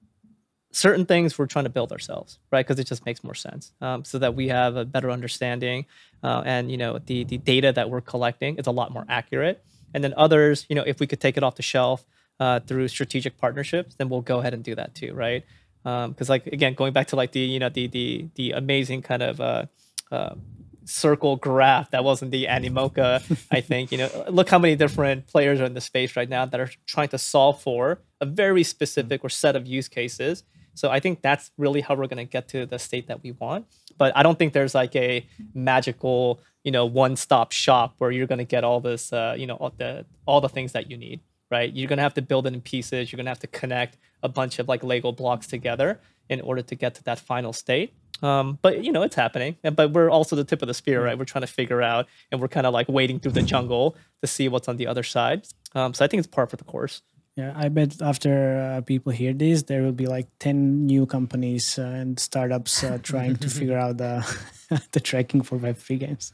[0.71, 2.65] certain things we're trying to build ourselves, right?
[2.65, 5.85] Because it just makes more sense, um, so that we have a better understanding,
[6.23, 9.63] uh, and you know the the data that we're collecting is a lot more accurate.
[9.93, 12.05] And then others, you know, if we could take it off the shelf
[12.39, 15.45] uh, through strategic partnerships, then we'll go ahead and do that too, right?
[15.87, 19.01] Because um, like again, going back to like the you know the the the amazing
[19.01, 19.65] kind of uh,
[20.11, 20.35] uh
[20.83, 23.21] circle graph that wasn't the Animoca,
[23.51, 23.91] I think.
[23.91, 26.69] You know, look how many different players are in the space right now that are
[26.85, 30.43] trying to solve for a very specific or set of use cases
[30.77, 33.31] so I think that's really how we're going to get to the state that we
[33.31, 33.65] want.
[33.97, 35.25] But I don't think there's like a
[35.55, 39.55] magical, you know, one-stop shop where you're going to get all this, uh, you know,
[39.55, 41.73] all the all the things that you need, right?
[41.73, 43.11] You're going to have to build it in pieces.
[43.11, 46.61] You're going to have to connect a bunch of like Lego blocks together in order
[46.61, 47.93] to get to that final state.
[48.21, 49.57] Um, but you know, it's happening.
[49.61, 51.17] But we're also the tip of the spear, right?
[51.17, 54.27] We're trying to figure out, and we're kind of like wading through the jungle to
[54.27, 55.47] see what's on the other side.
[55.75, 57.01] Um, so I think it's par for the course.
[57.35, 61.77] Yeah, I bet after uh, people hear this, there will be like ten new companies
[61.77, 64.25] uh, and startups uh, trying to figure out the
[64.91, 66.33] the tracking for Web three games.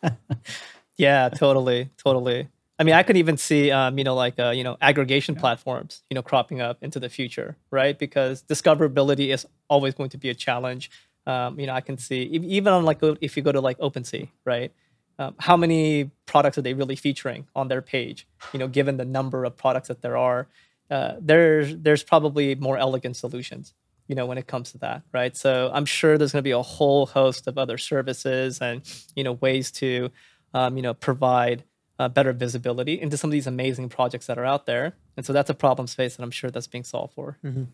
[0.96, 2.48] yeah, totally, totally.
[2.78, 5.40] I mean, I could even see, um, you know, like uh, you know, aggregation yeah.
[5.40, 7.98] platforms, you know, cropping up into the future, right?
[7.98, 10.90] Because discoverability is always going to be a challenge.
[11.26, 14.28] Um, you know, I can see even on like if you go to like OpenSea,
[14.44, 14.72] right?
[15.18, 19.04] um, how many products are they really featuring on their page you know given the
[19.04, 20.48] number of products that there are
[20.90, 23.74] uh, there's there's probably more elegant solutions
[24.08, 26.50] you know when it comes to that right so i'm sure there's going to be
[26.50, 28.82] a whole host of other services and
[29.14, 30.10] you know ways to
[30.52, 31.64] um, you know provide
[31.98, 35.32] uh, better visibility into some of these amazing projects that are out there and so
[35.32, 37.64] that's a problem space that i'm sure that's being solved for mm-hmm.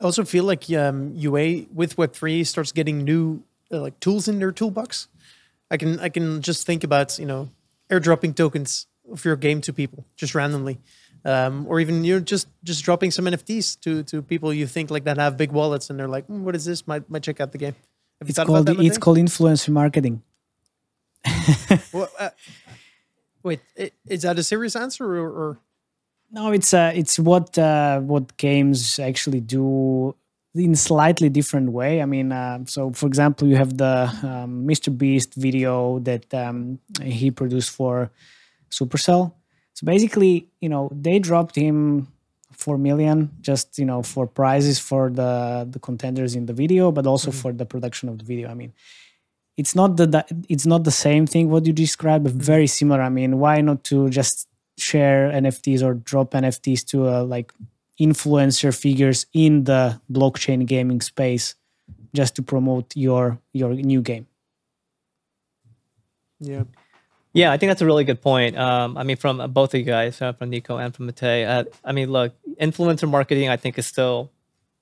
[0.00, 4.38] i also feel like um, ua with web3 starts getting new uh, like tools in
[4.38, 5.08] their toolbox
[5.70, 7.48] I can I can just think about you know
[7.90, 10.78] airdropping tokens of your game to people just randomly,
[11.24, 14.90] um, or even you know just just dropping some NFTs to to people you think
[14.90, 16.86] like that have big wallets and they're like, mm, what is this?
[16.86, 17.74] Might might check out the game.
[18.20, 20.22] Have it's called it's called influencer marketing.
[21.92, 22.30] well, uh,
[23.46, 23.60] wait,
[24.08, 25.30] is that a serious answer or?
[25.30, 25.58] or?
[26.32, 30.14] No, it's uh, it's what uh, what games actually do
[30.54, 32.02] in slightly different way.
[32.02, 34.90] I mean, uh, so for example, you have the um, Mr.
[34.96, 38.10] Beast video that um, he produced for
[38.70, 39.32] Supercell.
[39.74, 42.08] So basically, you know, they dropped him
[42.52, 47.06] four million just you know for prizes for the the contenders in the video, but
[47.06, 47.40] also mm-hmm.
[47.40, 48.48] for the production of the video.
[48.48, 48.72] I mean,
[49.56, 53.02] it's not the, the it's not the same thing what you described, but very similar.
[53.02, 54.48] I mean, why not to just
[54.78, 57.52] share NFTs or drop NFTs to a like
[58.00, 61.54] influencer figures in the blockchain gaming space
[62.14, 64.26] just to promote your your new game
[66.40, 66.64] Yeah.
[67.32, 68.56] Yeah, I think that's a really good point.
[68.56, 71.46] Um, I mean, from uh, both of you guys, uh, from Nico and from Matej.
[71.46, 74.30] Uh, I mean, look, influencer marketing, I think, is still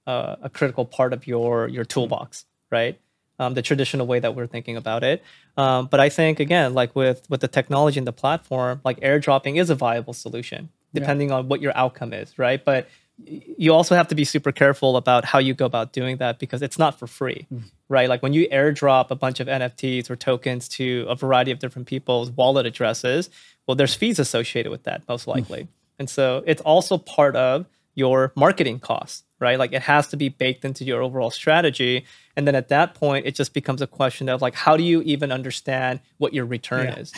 [0.06, 3.00] uh, a critical part of your your toolbox, right?
[3.40, 5.20] Um, the traditional way that we're thinking about it.
[5.56, 9.58] Um, but I think again, like with with the technology and the platform, like airdropping
[9.60, 12.64] is a viable solution, depending on what your outcome is, right?
[12.64, 12.86] But
[13.24, 16.62] you also have to be super careful about how you go about doing that because
[16.62, 17.46] it's not for free,
[17.88, 18.08] right?
[18.08, 21.88] Like when you airdrop a bunch of NFTs or tokens to a variety of different
[21.88, 23.30] people's wallet addresses,
[23.66, 25.66] well, there's fees associated with that, most likely.
[25.98, 29.58] And so it's also part of your marketing costs, right?
[29.58, 32.04] Like it has to be baked into your overall strategy.
[32.36, 35.02] And then at that point, it just becomes a question of like, how do you
[35.02, 36.98] even understand what your return Yeah.
[36.98, 37.12] is,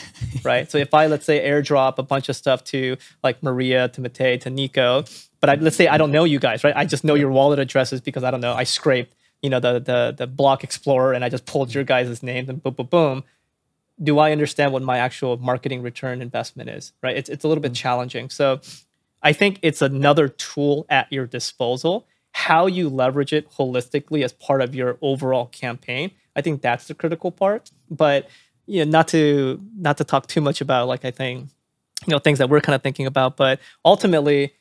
[0.45, 0.71] right?
[0.71, 4.41] so if I, let's say, airdrop a bunch of stuff to like Maria, to Matej,
[4.43, 5.05] to Nico,
[5.41, 6.75] but I, let's say I don't know you guys, right?
[6.77, 9.79] I just know your wallet addresses because I don't know, I scraped, you know, the,
[9.79, 13.25] the, the block explorer and I just pulled your guys' names and boom, boom, boom
[14.03, 16.93] do I understand what my actual marketing return investment is?
[17.03, 17.17] Right.
[17.17, 17.77] It's, it's a little bit mm.
[17.77, 18.29] challenging.
[18.29, 18.61] So
[19.23, 22.07] I think it's another tool at your disposal.
[22.33, 26.11] How you leverage it holistically as part of your overall campaign.
[26.35, 27.71] I think that's the critical part.
[27.91, 28.29] But
[28.67, 31.49] you know, not to not to talk too much about like I think,
[32.07, 33.37] you know, things that we're kind of thinking about.
[33.37, 34.55] But ultimately,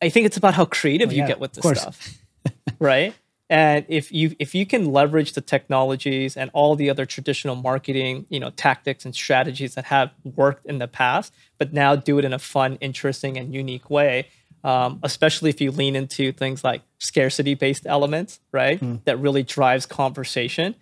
[0.00, 2.18] I think it's about how creative oh, you yeah, get with this stuff.
[2.78, 3.14] right?
[3.48, 8.26] And if you if you can leverage the technologies and all the other traditional marketing,
[8.28, 12.24] you know, tactics and strategies that have worked in the past, but now do it
[12.24, 14.26] in a fun, interesting, and unique way,
[14.64, 18.80] um, especially if you lean into things like scarcity-based elements, right?
[19.04, 20.74] That really drives conversation.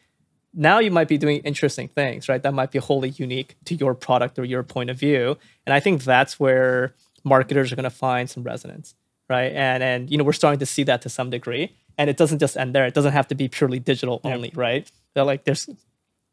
[0.54, 2.42] Now you might be doing interesting things, right?
[2.42, 5.36] That might be wholly unique to your product or your point of view,
[5.66, 6.94] and I think that's where
[7.24, 8.94] marketers are going to find some resonance
[9.28, 9.52] right?
[9.52, 12.38] And and you know we're starting to see that to some degree, and it doesn't
[12.38, 12.86] just end there.
[12.86, 14.90] It doesn't have to be purely digital only, right?
[15.14, 15.68] They're like there's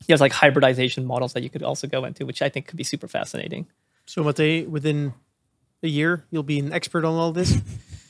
[0.07, 2.83] there's like hybridization models that you could also go into, which I think could be
[2.83, 3.67] super fascinating.
[4.05, 5.13] So, Matej, within
[5.83, 7.55] a year, you'll be an expert on all this.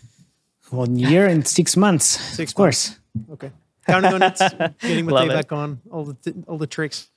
[0.70, 2.98] one year and six months Six of course
[3.30, 3.52] Okay.
[3.86, 4.38] Counting on it.
[4.80, 5.34] Getting Love Matej it.
[5.34, 7.10] back on all the all the tricks.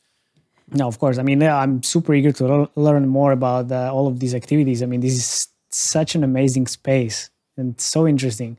[0.72, 1.18] No, of course.
[1.18, 4.82] I mean, I'm super eager to lear- learn more about uh, all of these activities.
[4.82, 8.57] I mean, this is such an amazing space and so interesting.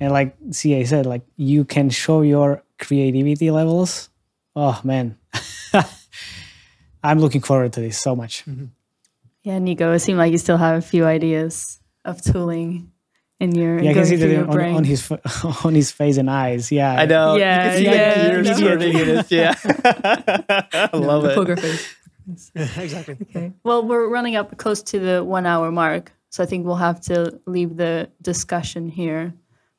[0.00, 4.10] And like CA said, like you can show your creativity levels.
[4.56, 5.18] Oh man,
[7.02, 8.44] I'm looking forward to this so much.
[8.46, 8.66] Mm-hmm.
[9.42, 12.90] Yeah, Nico, it seemed like you still have a few ideas of tooling
[13.40, 15.10] in your Yeah, I can see through that on, on his
[15.64, 16.72] on his face and eyes.
[16.72, 17.36] Yeah, I know.
[17.36, 18.72] Yeah, you can see yeah, the gears no.
[18.72, 19.30] in it.
[19.30, 19.54] Yeah,
[20.92, 21.34] I love the it.
[21.34, 21.94] poker face.
[22.54, 23.18] exactly.
[23.22, 23.52] Okay.
[23.62, 26.12] Well, we're running up close to the one hour mark.
[26.30, 29.34] So I think we'll have to leave the discussion here.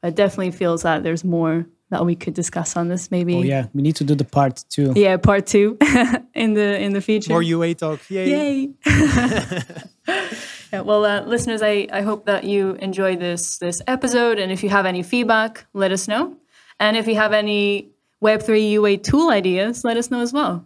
[0.06, 3.36] It definitely feels that there's more that we could discuss on this maybe.
[3.36, 4.94] Oh yeah, we need to do the part two.
[4.96, 5.78] Yeah, part two
[6.34, 7.32] in the in the future.
[7.32, 8.00] More UA talk.
[8.10, 8.30] Yay.
[8.30, 8.70] Yay.
[10.74, 14.40] yeah, well, uh, listeners, I, I hope that you enjoyed this this episode.
[14.40, 16.36] And if you have any feedback, let us know.
[16.80, 17.90] And if you have any
[18.24, 20.66] Web3 UA tool ideas, let us know as well.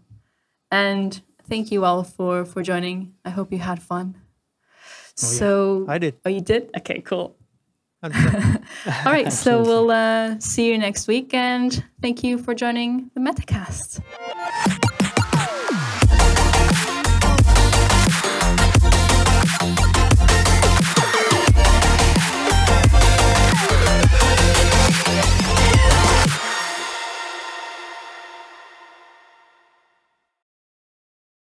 [0.72, 3.14] And thank you all for for joining.
[3.26, 4.16] I hope you had fun.
[5.16, 6.16] So, I did.
[6.26, 6.70] oh, you did?
[6.78, 7.36] Okay, cool.
[8.04, 8.64] 100%.
[9.06, 11.34] All right, so we'll uh, see you next week.
[11.34, 14.02] And thank you for joining the Metacast.